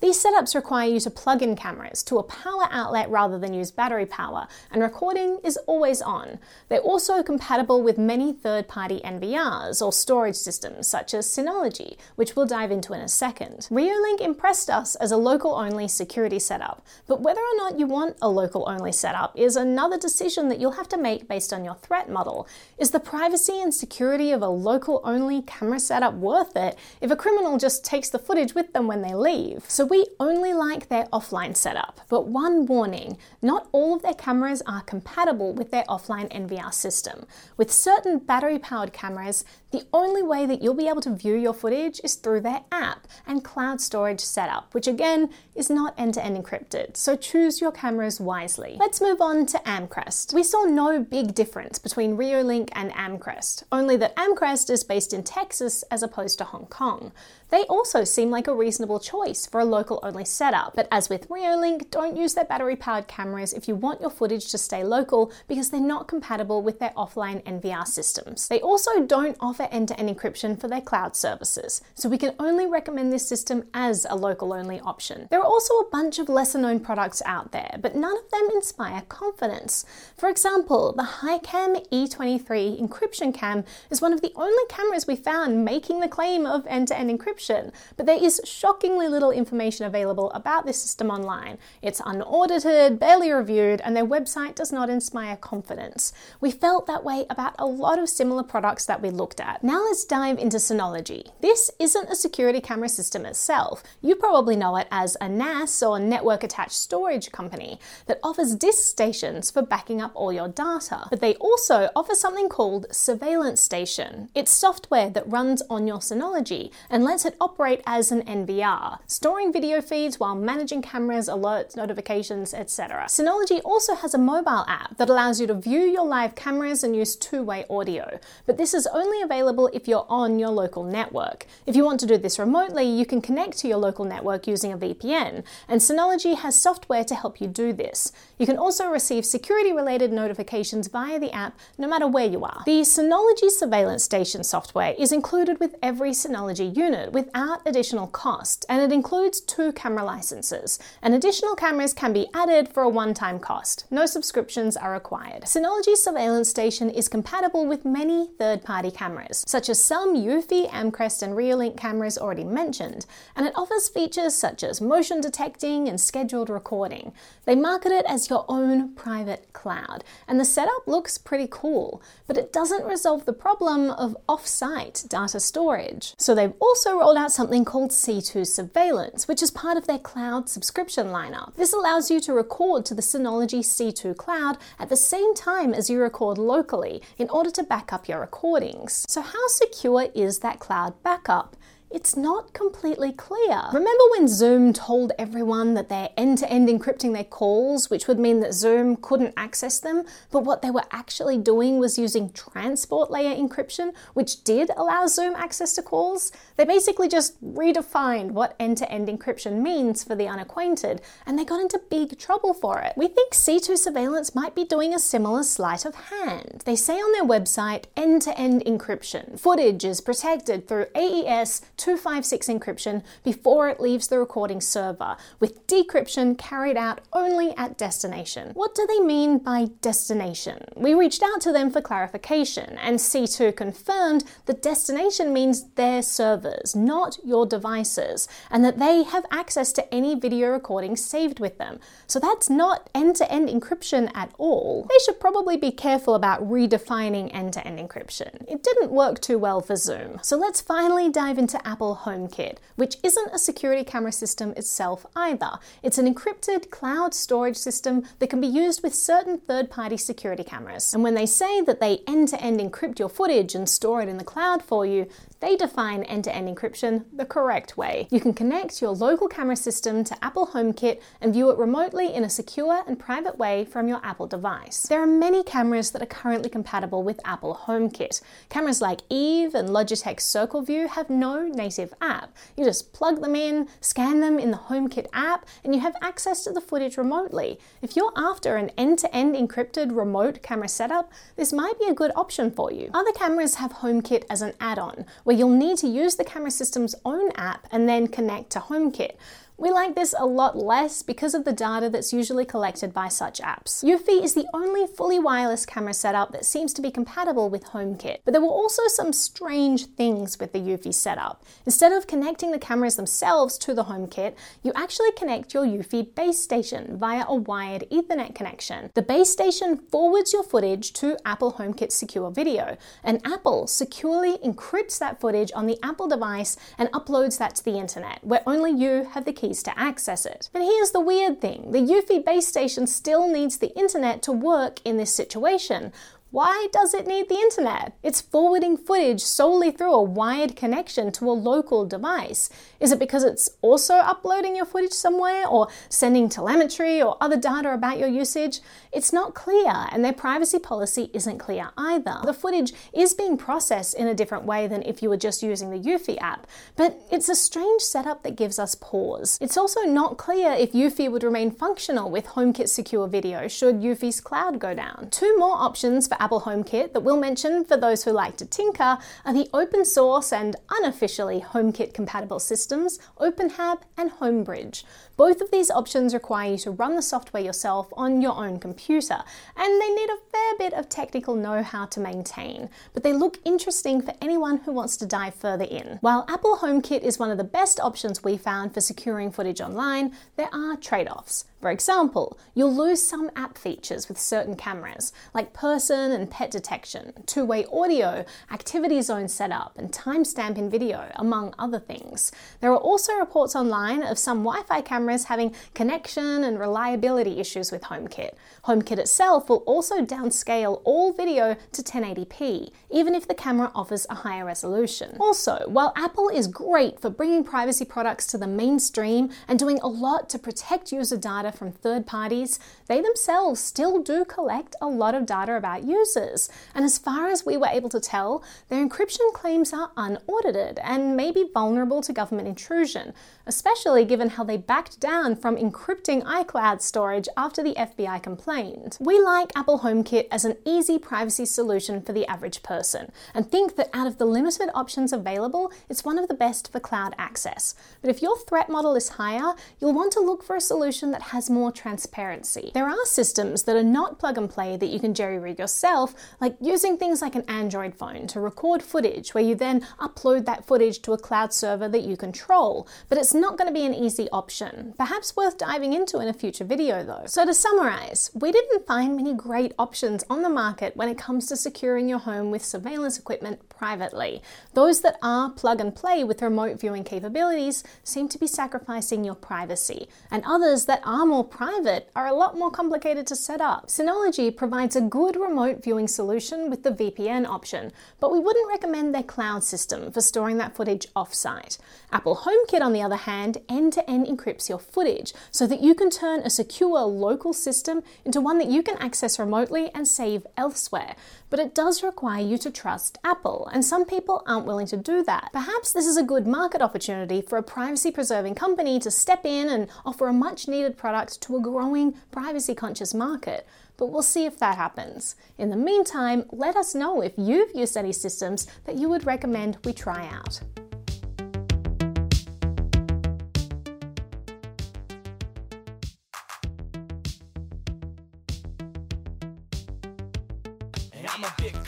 These 0.00 0.22
setups 0.22 0.54
require 0.54 0.88
you 0.88 1.00
to 1.00 1.10
plug 1.10 1.42
in 1.42 1.56
cameras 1.56 2.02
to 2.04 2.18
a 2.18 2.22
power 2.22 2.68
outlet 2.70 3.10
rather 3.10 3.38
than 3.38 3.54
use 3.54 3.70
battery 3.70 4.06
power, 4.06 4.48
and 4.70 4.82
recording 4.82 5.38
is 5.44 5.56
always 5.66 6.00
on. 6.00 6.38
They're 6.68 6.80
also 6.80 7.22
compatible 7.22 7.82
with 7.82 7.98
many 7.98 8.32
third 8.32 8.68
party 8.68 9.00
NVRs 9.04 9.84
or 9.84 9.92
storage 9.92 10.36
systems 10.36 10.86
such 10.86 11.14
as 11.14 11.26
Synology, 11.26 11.96
which 12.16 12.34
we'll 12.34 12.46
dive 12.46 12.70
into 12.70 12.92
in 12.92 13.00
a 13.00 13.08
second. 13.08 13.68
Reolink 13.70 14.20
impressed 14.20 14.70
us 14.70 14.94
as 14.96 15.12
a 15.12 15.16
local 15.16 15.54
only 15.54 15.88
security 15.88 16.38
setup, 16.38 16.84
but 17.06 17.20
whether 17.20 17.40
or 17.40 17.56
not 17.56 17.78
you 17.78 17.86
want 17.86 18.16
a 18.22 18.28
local 18.28 18.68
only 18.68 18.92
setup 18.92 19.36
is 19.38 19.56
another 19.56 19.98
decision 19.98 20.48
that 20.48 20.60
you'll 20.60 20.72
have 20.72 20.88
to 20.88 20.98
make 20.98 21.28
based 21.28 21.52
on 21.52 21.64
your 21.64 21.74
threat 21.76 22.08
model. 22.08 22.48
Is 22.78 22.90
the 22.90 23.00
privacy 23.00 23.60
and 23.60 23.74
security 23.74 24.32
of 24.32 24.42
a 24.42 24.48
local 24.48 25.00
only 25.04 25.42
camera 25.42 25.80
setup 25.80 26.14
worth 26.14 26.56
it 26.56 26.76
if 27.00 27.10
a 27.10 27.16
criminal 27.16 27.58
just 27.58 27.84
takes 27.84 28.10
the 28.10 28.18
footage 28.18 28.54
with 28.54 28.72
them 28.72 28.86
when 28.86 29.02
they 29.02 29.14
leave? 29.18 29.64
So 29.68 29.84
we 29.84 30.06
only 30.20 30.52
like 30.52 30.88
their 30.88 31.04
offline 31.06 31.56
setup, 31.56 32.00
but 32.08 32.26
one 32.26 32.66
warning 32.66 33.18
not 33.42 33.68
all 33.72 33.94
of 33.94 34.02
their 34.02 34.14
cameras 34.14 34.62
are 34.66 34.82
compatible 34.82 35.52
with 35.52 35.70
their 35.70 35.84
offline 35.84 36.30
NVR 36.32 36.72
system. 36.72 37.26
With 37.56 37.72
certain 37.72 38.18
battery 38.18 38.58
powered 38.58 38.92
cameras, 38.92 39.44
the 39.70 39.86
only 39.92 40.22
way 40.22 40.46
that 40.46 40.62
you'll 40.62 40.72
be 40.72 40.88
able 40.88 41.02
to 41.02 41.14
view 41.14 41.34
your 41.34 41.52
footage 41.52 42.00
is 42.02 42.14
through 42.14 42.40
their 42.40 42.62
app 42.72 43.06
and 43.26 43.44
cloud 43.44 43.80
storage 43.80 44.20
setup, 44.20 44.72
which 44.72 44.86
again 44.86 45.28
is 45.54 45.68
not 45.68 45.94
end 45.98 46.14
to 46.14 46.24
end 46.24 46.42
encrypted, 46.42 46.96
so 46.96 47.16
choose 47.16 47.60
your 47.60 47.72
cameras 47.72 48.18
wisely. 48.18 48.76
Let's 48.78 49.00
move 49.00 49.20
on 49.20 49.44
to 49.46 49.58
Amcrest. 49.58 50.32
We 50.32 50.42
saw 50.42 50.64
no 50.64 51.02
big 51.02 51.34
difference 51.34 51.78
between 51.78 52.16
Reolink 52.16 52.70
and 52.72 52.90
Amcrest, 52.92 53.64
only 53.70 53.96
that 53.98 54.16
Amcrest 54.16 54.70
is 54.70 54.84
based 54.84 55.12
in 55.12 55.22
Texas 55.22 55.84
as 55.90 56.02
opposed 56.02 56.38
to 56.38 56.44
Hong 56.44 56.66
Kong. 56.66 57.12
They 57.50 57.62
also 57.62 58.04
seem 58.04 58.30
like 58.30 58.46
a 58.46 58.54
reasonable 58.54 59.00
choice 59.00 59.46
for 59.46 59.58
a 59.60 59.64
local 59.64 60.00
only 60.02 60.26
setup, 60.26 60.76
but 60.76 60.86
as 60.92 61.08
with 61.08 61.30
Reolink, 61.30 61.90
don't 61.90 62.16
use 62.16 62.34
their 62.34 62.44
battery 62.44 62.76
powered 62.76 63.08
cameras 63.08 63.54
if 63.54 63.66
you 63.66 63.74
want 63.74 64.02
your 64.02 64.10
footage 64.10 64.50
to 64.50 64.58
stay 64.58 64.84
local 64.84 65.32
because 65.48 65.70
they're 65.70 65.80
not 65.80 66.08
compatible 66.08 66.60
with 66.60 66.78
their 66.78 66.90
offline 66.90 67.42
NVR 67.44 67.86
systems. 67.86 68.48
They 68.48 68.60
also 68.60 69.02
don't 69.06 69.36
offer 69.40 69.66
end 69.70 69.88
to 69.88 69.98
end 69.98 70.10
encryption 70.10 70.60
for 70.60 70.68
their 70.68 70.82
cloud 70.82 71.16
services, 71.16 71.80
so 71.94 72.10
we 72.10 72.18
can 72.18 72.34
only 72.38 72.66
recommend 72.66 73.14
this 73.14 73.26
system 73.26 73.64
as 73.72 74.06
a 74.10 74.16
local 74.16 74.52
only 74.52 74.80
option. 74.80 75.26
There 75.30 75.40
are 75.40 75.46
also 75.46 75.72
a 75.74 75.88
bunch 75.90 76.18
of 76.18 76.28
lesser 76.28 76.58
known 76.58 76.80
products 76.80 77.22
out 77.24 77.52
there, 77.52 77.78
but 77.80 77.96
none 77.96 78.16
of 78.16 78.30
them 78.30 78.48
inspire 78.52 79.02
confidence. 79.08 79.86
For 80.18 80.28
example, 80.28 80.92
the 80.92 81.02
HiCam 81.02 81.88
E23 81.90 82.78
encryption 82.78 83.32
cam 83.32 83.64
is 83.88 84.02
one 84.02 84.12
of 84.12 84.20
the 84.20 84.32
only 84.36 84.64
cameras 84.68 85.06
we 85.06 85.16
found 85.16 85.64
making 85.64 86.00
the 86.00 86.08
claim 86.08 86.44
of 86.44 86.66
end 86.66 86.88
to 86.88 86.98
end 86.98 87.10
encryption 87.10 87.37
encryption, 87.38 87.72
but 87.96 88.06
there 88.06 88.22
is 88.22 88.40
shockingly 88.44 89.08
little 89.08 89.30
information 89.30 89.86
available 89.86 90.30
about 90.32 90.66
this 90.66 90.80
system 90.80 91.10
online. 91.10 91.58
It's 91.82 92.00
unaudited, 92.04 92.98
barely 92.98 93.30
reviewed, 93.30 93.80
and 93.82 93.96
their 93.96 94.06
website 94.06 94.54
does 94.54 94.72
not 94.72 94.90
inspire 94.90 95.36
confidence. 95.36 96.12
We 96.40 96.50
felt 96.50 96.86
that 96.86 97.04
way 97.04 97.26
about 97.30 97.54
a 97.58 97.66
lot 97.66 97.98
of 97.98 98.08
similar 98.08 98.42
products 98.42 98.86
that 98.86 99.02
we 99.02 99.10
looked 99.10 99.40
at. 99.40 99.62
Now 99.62 99.84
let's 99.84 100.04
dive 100.04 100.38
into 100.38 100.58
Synology. 100.58 101.30
This 101.40 101.70
isn't 101.78 102.10
a 102.10 102.14
security 102.14 102.60
camera 102.60 102.88
system 102.88 103.24
itself. 103.24 103.82
You 104.02 104.14
probably 104.16 104.56
know 104.56 104.76
it 104.76 104.88
as 104.90 105.16
a 105.20 105.28
NAS 105.28 105.82
or 105.82 105.98
network 105.98 106.42
attached 106.42 106.72
storage 106.72 107.32
company 107.32 107.78
that 108.06 108.20
offers 108.22 108.54
disk 108.54 108.84
stations 108.84 109.50
for 109.50 109.62
backing 109.62 110.00
up 110.00 110.12
all 110.14 110.32
your 110.32 110.48
data. 110.48 111.06
But 111.10 111.20
they 111.20 111.34
also 111.36 111.90
offer 111.94 112.14
something 112.14 112.48
called 112.48 112.86
Surveillance 112.90 113.60
Station. 113.60 114.28
It's 114.34 114.50
software 114.50 115.10
that 115.10 115.30
runs 115.30 115.62
on 115.70 115.86
your 115.86 115.98
Synology 115.98 116.70
and 116.90 117.04
lets 117.04 117.24
operate 117.40 117.82
as 117.86 118.12
an 118.12 118.22
NVR, 118.22 118.98
storing 119.06 119.52
video 119.52 119.80
feeds 119.80 120.20
while 120.20 120.34
managing 120.34 120.82
cameras, 120.82 121.28
alerts, 121.28 121.76
notifications, 121.76 122.54
etc. 122.54 123.04
Synology 123.06 123.60
also 123.64 123.94
has 123.94 124.14
a 124.14 124.18
mobile 124.18 124.64
app 124.68 124.96
that 124.96 125.08
allows 125.08 125.40
you 125.40 125.46
to 125.46 125.54
view 125.54 125.80
your 125.80 126.06
live 126.06 126.34
cameras 126.34 126.82
and 126.84 126.94
use 126.94 127.16
two 127.16 127.42
way 127.42 127.64
audio, 127.68 128.18
but 128.46 128.56
this 128.56 128.74
is 128.74 128.86
only 128.88 129.22
available 129.22 129.68
if 129.72 129.88
you're 129.88 130.06
on 130.08 130.38
your 130.38 130.50
local 130.50 130.84
network. 130.84 131.46
If 131.66 131.76
you 131.76 131.84
want 131.84 132.00
to 132.00 132.06
do 132.06 132.16
this 132.16 132.38
remotely, 132.38 132.84
you 132.84 133.06
can 133.06 133.20
connect 133.20 133.58
to 133.58 133.68
your 133.68 133.78
local 133.78 134.04
network 134.04 134.46
using 134.46 134.72
a 134.72 134.78
VPN, 134.78 135.44
and 135.68 135.80
Synology 135.80 136.36
has 136.36 136.60
software 136.60 137.04
to 137.04 137.14
help 137.14 137.40
you 137.40 137.46
do 137.46 137.72
this. 137.72 138.12
You 138.38 138.46
can 138.46 138.56
also 138.56 138.86
receive 138.88 139.26
security 139.26 139.72
related 139.72 140.12
notifications 140.12 140.86
via 140.86 141.18
the 141.18 141.32
app 141.32 141.58
no 141.76 141.88
matter 141.88 142.06
where 142.06 142.26
you 142.26 142.44
are. 142.44 142.62
The 142.66 142.82
Synology 142.82 143.50
Surveillance 143.50 144.04
Station 144.04 144.44
software 144.44 144.94
is 144.96 145.10
included 145.10 145.58
with 145.58 145.74
every 145.82 146.12
Synology 146.12 146.74
unit 146.74 147.10
without 147.10 147.66
additional 147.66 148.06
cost, 148.06 148.64
and 148.68 148.80
it 148.80 148.94
includes 148.94 149.40
two 149.40 149.72
camera 149.72 150.04
licenses. 150.04 150.78
And 151.02 151.14
additional 151.14 151.56
cameras 151.56 151.92
can 151.92 152.12
be 152.12 152.28
added 152.32 152.68
for 152.68 152.84
a 152.84 152.88
one 152.88 153.12
time 153.12 153.40
cost. 153.40 153.86
No 153.90 154.06
subscriptions 154.06 154.76
are 154.76 154.92
required. 154.92 155.42
Synology 155.42 155.96
Surveillance 155.96 156.48
Station 156.48 156.90
is 156.90 157.08
compatible 157.08 157.66
with 157.66 157.84
many 157.84 158.28
third 158.38 158.62
party 158.62 158.92
cameras, 158.92 159.44
such 159.48 159.68
as 159.68 159.82
some 159.82 160.14
Eufy, 160.14 160.70
Amcrest, 160.70 161.22
and 161.22 161.34
Reolink 161.34 161.76
cameras 161.76 162.16
already 162.16 162.44
mentioned, 162.44 163.04
and 163.34 163.48
it 163.48 163.52
offers 163.56 163.88
features 163.88 164.36
such 164.36 164.62
as 164.62 164.80
motion 164.80 165.20
detecting 165.20 165.88
and 165.88 166.00
scheduled 166.00 166.48
recording. 166.48 167.12
They 167.44 167.56
market 167.56 167.90
it 167.90 168.04
as 168.06 168.27
your 168.30 168.44
own 168.48 168.94
private 168.94 169.52
cloud, 169.52 170.04
and 170.26 170.38
the 170.38 170.44
setup 170.44 170.86
looks 170.86 171.18
pretty 171.18 171.48
cool, 171.50 172.02
but 172.26 172.36
it 172.36 172.52
doesn't 172.52 172.84
resolve 172.84 173.24
the 173.24 173.32
problem 173.32 173.90
of 173.90 174.16
off 174.28 174.46
site 174.46 175.04
data 175.08 175.40
storage. 175.40 176.14
So 176.18 176.34
they've 176.34 176.54
also 176.60 176.98
rolled 176.98 177.16
out 177.16 177.32
something 177.32 177.64
called 177.64 177.90
C2 177.90 178.46
Surveillance, 178.46 179.28
which 179.28 179.42
is 179.42 179.50
part 179.50 179.76
of 179.76 179.86
their 179.86 179.98
cloud 179.98 180.48
subscription 180.48 181.08
lineup. 181.08 181.54
This 181.54 181.72
allows 181.72 182.10
you 182.10 182.20
to 182.20 182.32
record 182.32 182.84
to 182.86 182.94
the 182.94 183.02
Synology 183.02 183.60
C2 183.60 184.16
cloud 184.16 184.58
at 184.78 184.88
the 184.88 184.96
same 184.96 185.34
time 185.34 185.74
as 185.74 185.90
you 185.90 186.00
record 186.00 186.38
locally 186.38 187.02
in 187.16 187.28
order 187.30 187.50
to 187.50 187.62
back 187.62 187.92
up 187.92 188.08
your 188.08 188.20
recordings. 188.20 189.04
So, 189.08 189.20
how 189.20 189.46
secure 189.48 190.08
is 190.14 190.40
that 190.40 190.58
cloud 190.58 191.02
backup? 191.02 191.56
It's 191.90 192.16
not 192.16 192.52
completely 192.52 193.12
clear. 193.12 193.62
Remember 193.72 194.04
when 194.10 194.28
Zoom 194.28 194.72
told 194.72 195.12
everyone 195.18 195.74
that 195.74 195.88
they're 195.88 196.10
end 196.16 196.38
to 196.38 196.50
end 196.50 196.68
encrypting 196.68 197.14
their 197.14 197.24
calls, 197.24 197.88
which 197.88 198.06
would 198.06 198.18
mean 198.18 198.40
that 198.40 198.52
Zoom 198.52 198.96
couldn't 198.96 199.34
access 199.36 199.80
them, 199.80 200.04
but 200.30 200.44
what 200.44 200.60
they 200.62 200.70
were 200.70 200.84
actually 200.90 201.38
doing 201.38 201.78
was 201.78 201.98
using 201.98 202.30
transport 202.32 203.10
layer 203.10 203.34
encryption, 203.34 203.94
which 204.14 204.44
did 204.44 204.70
allow 204.76 205.06
Zoom 205.06 205.34
access 205.34 205.74
to 205.74 205.82
calls? 205.82 206.30
They 206.56 206.64
basically 206.64 207.08
just 207.08 207.42
redefined 207.42 208.32
what 208.32 208.54
end 208.60 208.76
to 208.78 208.92
end 208.92 209.08
encryption 209.08 209.62
means 209.62 210.04
for 210.04 210.14
the 210.14 210.28
unacquainted, 210.28 211.00
and 211.26 211.38
they 211.38 211.44
got 211.44 211.60
into 211.60 211.80
big 211.90 212.18
trouble 212.18 212.52
for 212.52 212.80
it. 212.80 212.92
We 212.96 213.08
think 213.08 213.32
C2 213.32 213.78
surveillance 213.78 214.34
might 214.34 214.54
be 214.54 214.64
doing 214.64 214.94
a 214.94 214.98
similar 214.98 215.42
sleight 215.42 215.86
of 215.86 215.94
hand. 215.94 216.62
They 216.66 216.76
say 216.76 216.96
on 216.96 217.12
their 217.12 217.24
website 217.24 217.84
end 217.96 218.22
to 218.22 218.38
end 218.38 218.62
encryption. 218.66 219.40
Footage 219.40 219.84
is 219.84 220.00
protected 220.00 220.68
through 220.68 220.86
AES 220.94 221.62
256 221.78 222.48
encryption 222.48 223.02
before 223.24 223.68
it 223.68 223.80
leaves 223.80 224.08
the 224.08 224.18
recording 224.18 224.60
server, 224.60 225.16
with 225.40 225.66
decryption 225.66 226.36
carried 226.36 226.76
out 226.76 227.00
only 227.12 227.56
at 227.56 227.78
destination. 227.78 228.50
What 228.54 228.74
do 228.74 228.86
they 228.86 229.00
mean 229.00 229.38
by 229.38 229.70
destination? 229.80 230.64
We 230.76 230.94
reached 230.94 231.22
out 231.22 231.40
to 231.42 231.52
them 231.52 231.70
for 231.70 231.80
clarification, 231.80 232.76
and 232.78 232.98
C2 232.98 233.56
confirmed 233.56 234.24
that 234.46 234.62
destination 234.62 235.32
means 235.32 235.70
their 235.70 236.02
servers, 236.02 236.76
not 236.76 237.18
your 237.24 237.46
devices, 237.46 238.28
and 238.50 238.64
that 238.64 238.78
they 238.78 239.04
have 239.04 239.24
access 239.30 239.72
to 239.74 239.94
any 239.94 240.14
video 240.14 240.50
recording 240.50 240.96
saved 240.96 241.40
with 241.40 241.58
them. 241.58 241.78
So 242.06 242.18
that's 242.18 242.50
not 242.50 242.90
end 242.94 243.16
to 243.16 243.32
end 243.32 243.48
encryption 243.48 244.10
at 244.14 244.32
all. 244.38 244.86
They 244.88 244.98
should 245.04 245.20
probably 245.20 245.56
be 245.56 245.70
careful 245.70 246.14
about 246.14 246.42
redefining 246.42 247.32
end 247.32 247.52
to 247.54 247.66
end 247.66 247.78
encryption. 247.78 248.44
It 248.48 248.62
didn't 248.62 248.90
work 248.90 249.20
too 249.20 249.38
well 249.38 249.60
for 249.60 249.76
Zoom. 249.76 250.18
So 250.22 250.36
let's 250.36 250.60
finally 250.60 251.10
dive 251.10 251.38
into 251.38 251.66
Apple 251.68 252.00
HomeKit, 252.04 252.56
which 252.76 252.96
isn't 253.02 253.34
a 253.34 253.38
security 253.38 253.84
camera 253.84 254.10
system 254.10 254.54
itself 254.56 255.04
either. 255.14 255.58
It's 255.82 255.98
an 255.98 256.12
encrypted 256.12 256.70
cloud 256.70 257.12
storage 257.12 257.58
system 257.58 258.04
that 258.20 258.30
can 258.30 258.40
be 258.40 258.46
used 258.46 258.82
with 258.82 258.94
certain 258.94 259.36
third 259.36 259.68
party 259.70 259.98
security 259.98 260.44
cameras. 260.44 260.94
And 260.94 261.02
when 261.02 261.14
they 261.14 261.26
say 261.26 261.60
that 261.60 261.78
they 261.78 262.00
end 262.06 262.28
to 262.28 262.40
end 262.40 262.58
encrypt 262.58 262.98
your 262.98 263.10
footage 263.10 263.54
and 263.54 263.68
store 263.68 264.00
it 264.00 264.08
in 264.08 264.16
the 264.16 264.24
cloud 264.24 264.62
for 264.62 264.86
you, 264.86 265.08
they 265.40 265.56
define 265.56 266.02
end 266.04 266.24
to 266.24 266.34
end 266.34 266.48
encryption 266.48 267.04
the 267.12 267.26
correct 267.26 267.76
way. 267.76 268.08
You 268.10 268.20
can 268.20 268.32
connect 268.32 268.80
your 268.80 268.92
local 268.92 269.28
camera 269.28 269.54
system 269.54 270.02
to 270.04 270.24
Apple 270.24 270.48
HomeKit 270.48 271.00
and 271.20 271.34
view 271.34 271.50
it 271.50 271.58
remotely 271.58 272.12
in 272.12 272.24
a 272.24 272.30
secure 272.30 272.82
and 272.86 272.98
private 272.98 273.38
way 273.38 273.64
from 273.66 273.88
your 273.88 274.00
Apple 274.02 274.26
device. 274.26 274.80
There 274.80 275.02
are 275.02 275.06
many 275.06 275.42
cameras 275.42 275.90
that 275.90 276.02
are 276.02 276.06
currently 276.06 276.48
compatible 276.48 277.02
with 277.02 277.20
Apple 277.24 277.60
HomeKit. 277.66 278.22
Cameras 278.48 278.80
like 278.80 279.02
Eve 279.10 279.54
and 279.54 279.68
Logitech 279.68 280.20
Circle 280.20 280.62
View 280.62 280.88
have 280.88 281.10
no 281.10 281.46
native 281.58 281.92
app. 282.00 282.34
You 282.56 282.64
just 282.64 282.94
plug 282.94 283.20
them 283.20 283.36
in, 283.36 283.68
scan 283.82 284.20
them 284.20 284.38
in 284.38 284.50
the 284.50 284.56
HomeKit 284.56 285.08
app, 285.12 285.44
and 285.62 285.74
you 285.74 285.80
have 285.82 285.96
access 286.00 286.44
to 286.44 286.52
the 286.52 286.62
footage 286.62 286.96
remotely. 286.96 287.58
If 287.82 287.96
you're 287.96 288.12
after 288.16 288.56
an 288.56 288.70
end 288.78 288.98
to 289.00 289.14
end 289.14 289.36
encrypted 289.36 289.94
remote 289.94 290.42
camera 290.42 290.68
setup, 290.68 291.12
this 291.36 291.52
might 291.52 291.78
be 291.78 291.86
a 291.86 291.94
good 291.94 292.12
option 292.16 292.50
for 292.50 292.72
you. 292.72 292.90
Other 292.94 293.12
cameras 293.12 293.56
have 293.56 293.74
HomeKit 293.74 294.24
as 294.30 294.40
an 294.40 294.54
add 294.60 294.78
on, 294.78 295.04
where 295.24 295.36
you'll 295.36 295.50
need 295.50 295.76
to 295.78 295.88
use 295.88 296.16
the 296.16 296.24
camera 296.24 296.50
system's 296.50 296.94
own 297.04 297.30
app 297.34 297.66
and 297.70 297.86
then 297.86 298.06
connect 298.06 298.50
to 298.50 298.60
HomeKit. 298.60 299.16
We 299.60 299.72
like 299.72 299.96
this 299.96 300.14
a 300.16 300.24
lot 300.24 300.56
less 300.56 301.02
because 301.02 301.34
of 301.34 301.44
the 301.44 301.52
data 301.52 301.90
that's 301.90 302.12
usually 302.12 302.44
collected 302.44 302.94
by 302.94 303.08
such 303.08 303.40
apps. 303.40 303.82
Eufy 303.82 304.22
is 304.22 304.34
the 304.34 304.46
only 304.54 304.86
fully 304.86 305.18
wireless 305.18 305.66
camera 305.66 305.94
setup 305.94 306.30
that 306.30 306.44
seems 306.44 306.72
to 306.74 306.80
be 306.80 306.92
compatible 306.92 307.50
with 307.50 307.64
HomeKit, 307.64 308.18
but 308.24 308.30
there 308.30 308.40
were 308.40 308.46
also 308.46 308.82
some 308.86 309.12
strange 309.12 309.86
things 309.86 310.38
with 310.38 310.52
the 310.52 310.60
Eufy 310.60 310.94
setup. 310.94 311.44
Instead 311.66 311.90
of 311.90 312.06
connecting 312.06 312.52
the 312.52 312.58
cameras 312.60 312.94
themselves 312.94 313.58
to 313.58 313.74
the 313.74 313.86
HomeKit, 313.86 314.36
you 314.62 314.70
actually 314.76 315.10
connect 315.16 315.52
your 315.54 315.66
Eufy 315.66 316.14
base 316.14 316.40
station 316.40 316.96
via 316.96 317.24
a 317.26 317.34
wired 317.34 317.84
Ethernet 317.90 318.36
connection. 318.36 318.92
The 318.94 319.02
base 319.02 319.32
station 319.32 319.76
forwards 319.90 320.32
your 320.32 320.44
footage 320.44 320.92
to 320.92 321.18
Apple 321.26 321.54
HomeKit 321.54 321.90
Secure 321.90 322.30
Video, 322.30 322.76
and 323.02 323.20
Apple 323.26 323.66
securely 323.66 324.38
encrypts 324.38 325.00
that 325.00 325.20
footage 325.20 325.50
on 325.56 325.66
the 325.66 325.80
Apple 325.82 326.06
device 326.06 326.56
and 326.78 326.88
uploads 326.92 327.38
that 327.38 327.56
to 327.56 327.64
the 327.64 327.76
internet, 327.76 328.22
where 328.22 328.44
only 328.46 328.70
you 328.70 329.08
have 329.10 329.24
the 329.24 329.32
key 329.32 329.47
to 329.54 329.78
access 329.78 330.26
it. 330.26 330.50
And 330.54 330.62
here's 330.62 330.90
the 330.90 331.00
weird 331.00 331.40
thing 331.40 331.72
the 331.72 331.78
Eufy 331.78 332.24
base 332.24 332.46
station 332.46 332.86
still 332.86 333.28
needs 333.28 333.58
the 333.58 333.76
internet 333.76 334.22
to 334.22 334.32
work 334.32 334.80
in 334.84 334.96
this 334.96 335.14
situation. 335.14 335.92
Why 336.30 336.68
does 336.72 336.92
it 336.92 337.06
need 337.06 337.30
the 337.30 337.36
internet? 337.38 337.96
It's 338.02 338.20
forwarding 338.20 338.76
footage 338.76 339.22
solely 339.22 339.70
through 339.70 339.94
a 339.94 340.02
wired 340.02 340.56
connection 340.56 341.10
to 341.12 341.30
a 341.30 341.32
local 341.32 341.86
device. 341.86 342.50
Is 342.80 342.92
it 342.92 342.98
because 342.98 343.24
it's 343.24 343.48
also 343.62 343.94
uploading 343.94 344.54
your 344.54 344.66
footage 344.66 344.92
somewhere 344.92 345.46
or 345.48 345.68
sending 345.88 346.28
telemetry 346.28 347.00
or 347.00 347.16
other 347.22 347.38
data 347.38 347.72
about 347.72 347.98
your 347.98 348.10
usage? 348.10 348.60
It's 348.92 349.10
not 349.10 349.34
clear, 349.34 349.86
and 349.90 350.04
their 350.04 350.12
privacy 350.12 350.58
policy 350.58 351.10
isn't 351.14 351.38
clear 351.38 351.70
either. 351.78 352.18
The 352.22 352.34
footage 352.34 352.74
is 352.92 353.14
being 353.14 353.38
processed 353.38 353.94
in 353.94 354.06
a 354.06 354.14
different 354.14 354.44
way 354.44 354.66
than 354.66 354.82
if 354.82 355.02
you 355.02 355.08
were 355.08 355.16
just 355.16 355.42
using 355.42 355.70
the 355.70 355.78
Eufy 355.78 356.18
app, 356.20 356.46
but 356.76 357.00
it's 357.10 357.30
a 357.30 357.34
strange 357.34 357.80
setup 357.80 358.22
that 358.22 358.36
gives 358.36 358.58
us 358.58 358.74
pause. 358.74 359.38
It's 359.40 359.56
also 359.56 359.80
not 359.82 360.18
clear 360.18 360.52
if 360.52 360.72
Eufy 360.72 361.10
would 361.10 361.22
remain 361.22 361.50
functional 361.50 362.10
with 362.10 362.26
HomeKit 362.26 362.68
Secure 362.68 363.08
Video 363.08 363.48
should 363.48 363.76
Eufy's 363.76 364.20
cloud 364.20 364.58
go 364.58 364.74
down. 364.74 365.08
Two 365.10 365.34
more 365.38 365.56
options 365.56 366.06
for 366.06 366.17
Apple 366.18 366.42
HomeKit 366.42 366.92
that 366.92 367.00
we'll 367.00 367.16
mention 367.16 367.64
for 367.64 367.76
those 367.76 368.04
who 368.04 368.10
like 368.12 368.36
to 368.36 368.46
tinker 368.46 368.98
are 369.24 369.32
the 369.32 369.48
open 369.52 369.84
source 369.84 370.32
and 370.32 370.56
unofficially 370.70 371.40
HomeKit 371.40 371.94
compatible 371.94 372.38
systems, 372.38 372.98
OpenHab 373.18 373.82
and 373.96 374.10
Homebridge. 374.12 374.84
Both 375.16 375.40
of 375.40 375.50
these 375.50 375.70
options 375.70 376.14
require 376.14 376.52
you 376.52 376.58
to 376.58 376.70
run 376.70 376.94
the 376.94 377.02
software 377.02 377.42
yourself 377.42 377.88
on 377.94 378.22
your 378.22 378.36
own 378.36 378.60
computer, 378.60 379.18
and 379.56 379.82
they 379.82 379.88
need 379.88 380.10
a 380.10 380.30
fair 380.30 380.52
bit 380.58 380.72
of 380.72 380.88
technical 380.88 381.34
know 381.34 381.62
how 381.62 381.86
to 381.86 382.00
maintain, 382.00 382.70
but 382.94 383.02
they 383.02 383.12
look 383.12 383.38
interesting 383.44 384.00
for 384.00 384.14
anyone 384.20 384.58
who 384.58 384.72
wants 384.72 384.96
to 384.98 385.06
dive 385.06 385.34
further 385.34 385.64
in. 385.64 385.98
While 386.00 386.24
Apple 386.28 386.58
HomeKit 386.58 387.02
is 387.02 387.18
one 387.18 387.30
of 387.30 387.38
the 387.38 387.44
best 387.44 387.80
options 387.80 388.22
we 388.22 388.36
found 388.36 388.74
for 388.74 388.80
securing 388.80 389.32
footage 389.32 389.60
online, 389.60 390.14
there 390.36 390.48
are 390.52 390.76
trade 390.76 391.08
offs. 391.08 391.46
For 391.60 391.70
example, 391.70 392.38
you'll 392.54 392.74
lose 392.74 393.04
some 393.04 393.32
app 393.34 393.58
features 393.58 394.08
with 394.08 394.18
certain 394.18 394.54
cameras, 394.54 395.12
like 395.34 395.52
person 395.52 396.07
and 396.12 396.30
pet 396.30 396.50
detection, 396.50 397.12
two 397.26 397.44
way 397.44 397.64
audio, 397.72 398.24
activity 398.50 399.00
zone 399.02 399.28
setup, 399.28 399.76
and 399.76 399.92
timestamp 399.92 400.58
in 400.58 400.70
video, 400.70 401.10
among 401.16 401.54
other 401.58 401.78
things. 401.78 402.32
There 402.60 402.72
are 402.72 402.78
also 402.78 403.14
reports 403.14 403.54
online 403.54 404.02
of 404.02 404.18
some 404.18 404.44
Wi 404.44 404.62
Fi 404.64 404.80
cameras 404.80 405.24
having 405.24 405.54
connection 405.74 406.44
and 406.44 406.58
reliability 406.58 407.38
issues 407.38 407.70
with 407.72 407.82
HomeKit. 407.82 408.34
HomeKit 408.64 408.98
itself 408.98 409.48
will 409.48 409.64
also 409.66 410.04
downscale 410.04 410.80
all 410.84 411.12
video 411.12 411.56
to 411.72 411.82
1080p, 411.82 412.70
even 412.90 413.14
if 413.14 413.26
the 413.26 413.34
camera 413.34 413.70
offers 413.74 414.06
a 414.10 414.16
higher 414.16 414.44
resolution. 414.44 415.16
Also, 415.20 415.64
while 415.66 415.92
Apple 415.96 416.28
is 416.28 416.46
great 416.46 417.00
for 417.00 417.10
bringing 417.10 417.44
privacy 417.44 417.84
products 417.84 418.26
to 418.26 418.38
the 418.38 418.46
mainstream 418.46 419.30
and 419.46 419.58
doing 419.58 419.78
a 419.80 419.88
lot 419.88 420.28
to 420.30 420.38
protect 420.38 420.92
user 420.92 421.16
data 421.16 421.52
from 421.52 421.72
third 421.72 422.06
parties, 422.06 422.58
they 422.86 423.00
themselves 423.00 423.60
still 423.60 424.02
do 424.02 424.24
collect 424.24 424.74
a 424.80 424.88
lot 424.88 425.14
of 425.14 425.26
data 425.26 425.54
about 425.56 425.84
users. 425.98 426.48
And 426.74 426.84
as 426.84 426.98
far 426.98 427.28
as 427.28 427.44
we 427.44 427.56
were 427.56 427.66
able 427.66 427.88
to 427.90 428.00
tell, 428.00 428.42
their 428.68 428.86
encryption 428.86 429.32
claims 429.32 429.72
are 429.72 429.90
unaudited 429.96 430.78
and 430.82 431.16
may 431.16 431.30
be 431.32 431.50
vulnerable 431.52 432.00
to 432.02 432.12
government 432.12 432.48
intrusion, 432.48 433.12
especially 433.48 434.04
given 434.04 434.30
how 434.30 434.44
they 434.44 434.56
backed 434.56 435.00
down 435.00 435.34
from 435.34 435.56
encrypting 435.56 436.22
iCloud 436.24 436.82
storage 436.82 437.28
after 437.36 437.62
the 437.62 437.74
FBI 437.74 438.22
complained. 438.22 438.98
We 439.00 439.18
like 439.20 439.50
Apple 439.56 439.80
HomeKit 439.80 440.28
as 440.30 440.44
an 440.44 440.56
easy 440.64 440.98
privacy 440.98 441.46
solution 441.46 442.02
for 442.02 442.12
the 442.12 442.26
average 442.26 442.62
person 442.62 443.10
and 443.34 443.50
think 443.50 443.76
that 443.76 443.90
out 443.92 444.06
of 444.06 444.18
the 444.18 444.26
limited 444.26 444.70
options 444.74 445.12
available, 445.12 445.72
it's 445.88 446.04
one 446.04 446.18
of 446.18 446.28
the 446.28 446.34
best 446.34 446.70
for 446.70 446.78
cloud 446.78 447.14
access. 447.18 447.74
But 448.02 448.10
if 448.10 448.22
your 448.22 448.38
threat 448.38 448.68
model 448.68 448.94
is 448.94 449.08
higher, 449.10 449.54
you'll 449.80 449.94
want 449.94 450.12
to 450.12 450.20
look 450.20 450.44
for 450.44 450.54
a 450.54 450.60
solution 450.60 451.10
that 451.12 451.22
has 451.22 451.48
more 451.48 451.72
transparency. 451.72 452.70
There 452.74 452.88
are 452.88 453.04
systems 453.06 453.62
that 453.62 453.76
are 453.76 453.82
not 453.82 454.18
plug 454.18 454.36
and 454.36 454.50
play 454.50 454.76
that 454.76 454.90
you 454.90 455.00
can 455.00 455.14
jerry 455.14 455.38
rig 455.38 455.58
yourself, 455.58 456.14
like 456.40 456.56
using 456.60 456.98
things 456.98 457.22
like 457.22 457.34
an 457.34 457.48
Android 457.48 457.94
phone 457.94 458.26
to 458.28 458.40
record 458.40 458.82
footage 458.82 459.32
where 459.32 459.44
you 459.44 459.54
then 459.54 459.86
upload 459.98 460.44
that 460.44 460.66
footage 460.66 461.00
to 461.02 461.12
a 461.12 461.18
cloud 461.18 461.54
server 461.54 461.88
that 461.88 462.02
you 462.02 462.16
control. 462.16 462.86
But 463.08 463.16
it's 463.16 463.34
not 463.40 463.58
going 463.58 463.68
to 463.68 463.74
be 463.74 463.86
an 463.86 463.94
easy 463.94 464.28
option. 464.30 464.94
Perhaps 464.98 465.36
worth 465.36 465.58
diving 465.58 465.92
into 465.92 466.18
in 466.20 466.28
a 466.28 466.32
future 466.32 466.64
video 466.64 467.04
though. 467.04 467.24
So 467.26 467.44
to 467.44 467.54
summarize, 467.54 468.30
we 468.34 468.52
didn't 468.52 468.86
find 468.86 469.16
many 469.16 469.34
great 469.34 469.72
options 469.78 470.24
on 470.30 470.42
the 470.42 470.48
market 470.48 470.96
when 470.96 471.08
it 471.08 471.18
comes 471.18 471.46
to 471.46 471.56
securing 471.56 472.08
your 472.08 472.18
home 472.18 472.50
with 472.50 472.64
surveillance 472.64 473.18
equipment 473.18 473.68
privately. 473.68 474.42
Those 474.74 475.00
that 475.02 475.16
are 475.22 475.50
plug 475.50 475.80
and 475.80 475.94
play 475.94 476.24
with 476.24 476.42
remote 476.42 476.80
viewing 476.80 477.04
capabilities 477.04 477.84
seem 478.02 478.28
to 478.28 478.38
be 478.38 478.46
sacrificing 478.46 479.24
your 479.24 479.34
privacy, 479.34 480.08
and 480.30 480.42
others 480.44 480.86
that 480.86 481.02
are 481.04 481.26
more 481.26 481.44
private 481.44 482.10
are 482.16 482.26
a 482.26 482.34
lot 482.34 482.56
more 482.56 482.70
complicated 482.70 483.26
to 483.28 483.36
set 483.36 483.60
up. 483.60 483.86
Synology 483.88 484.54
provides 484.54 484.96
a 484.96 485.00
good 485.00 485.36
remote 485.36 485.82
viewing 485.82 486.08
solution 486.08 486.70
with 486.70 486.82
the 486.82 486.90
VPN 486.90 487.46
option, 487.46 487.92
but 488.20 488.32
we 488.32 488.40
wouldn't 488.40 488.68
recommend 488.68 489.14
their 489.14 489.22
cloud 489.22 489.62
system 489.62 490.10
for 490.10 490.20
storing 490.20 490.58
that 490.58 490.74
footage 490.74 491.06
offsite. 491.14 491.78
Apple 492.12 492.36
HomeKit, 492.36 492.82
on 492.82 492.92
the 492.92 493.02
other 493.02 493.16
hand, 493.16 493.27
end 493.28 493.54
to 493.54 494.10
end 494.10 494.26
encrypts 494.26 494.68
your 494.68 494.78
footage 494.78 495.32
so 495.50 495.66
that 495.66 495.80
you 495.80 495.94
can 495.94 496.10
turn 496.10 496.40
a 496.40 496.50
secure 496.50 497.00
local 497.00 497.52
system 497.52 498.02
into 498.24 498.40
one 498.40 498.58
that 498.58 498.70
you 498.70 498.82
can 498.82 498.96
access 498.98 499.38
remotely 499.38 499.90
and 499.94 500.06
save 500.06 500.46
elsewhere. 500.56 501.16
But 501.50 501.60
it 501.60 501.74
does 501.74 502.02
require 502.02 502.42
you 502.42 502.58
to 502.58 502.70
trust 502.70 503.18
Apple, 503.24 503.68
and 503.72 503.84
some 503.84 504.04
people 504.04 504.42
aren't 504.46 504.66
willing 504.66 504.86
to 504.88 504.96
do 504.96 505.22
that. 505.24 505.50
Perhaps 505.52 505.92
this 505.92 506.06
is 506.06 506.16
a 506.16 506.22
good 506.22 506.46
market 506.46 506.82
opportunity 506.82 507.40
for 507.40 507.58
a 507.58 507.62
privacy 507.62 508.10
preserving 508.10 508.54
company 508.54 508.98
to 509.00 509.10
step 509.10 509.44
in 509.44 509.68
and 509.68 509.88
offer 510.04 510.28
a 510.28 510.32
much 510.32 510.68
needed 510.68 510.96
product 510.96 511.40
to 511.42 511.56
a 511.56 511.60
growing 511.60 512.14
privacy 512.30 512.74
conscious 512.74 513.14
market. 513.14 513.66
But 513.96 514.06
we'll 514.06 514.22
see 514.22 514.44
if 514.44 514.58
that 514.58 514.76
happens. 514.76 515.34
In 515.58 515.70
the 515.70 515.76
meantime, 515.76 516.44
let 516.52 516.76
us 516.76 516.94
know 516.94 517.20
if 517.20 517.32
you've 517.36 517.74
used 517.74 517.96
any 517.96 518.12
systems 518.12 518.66
that 518.84 518.96
you 518.96 519.08
would 519.08 519.26
recommend 519.26 519.78
we 519.84 519.92
try 519.92 520.26
out. 520.28 520.60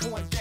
I'm 0.02 0.14
a 0.14 0.39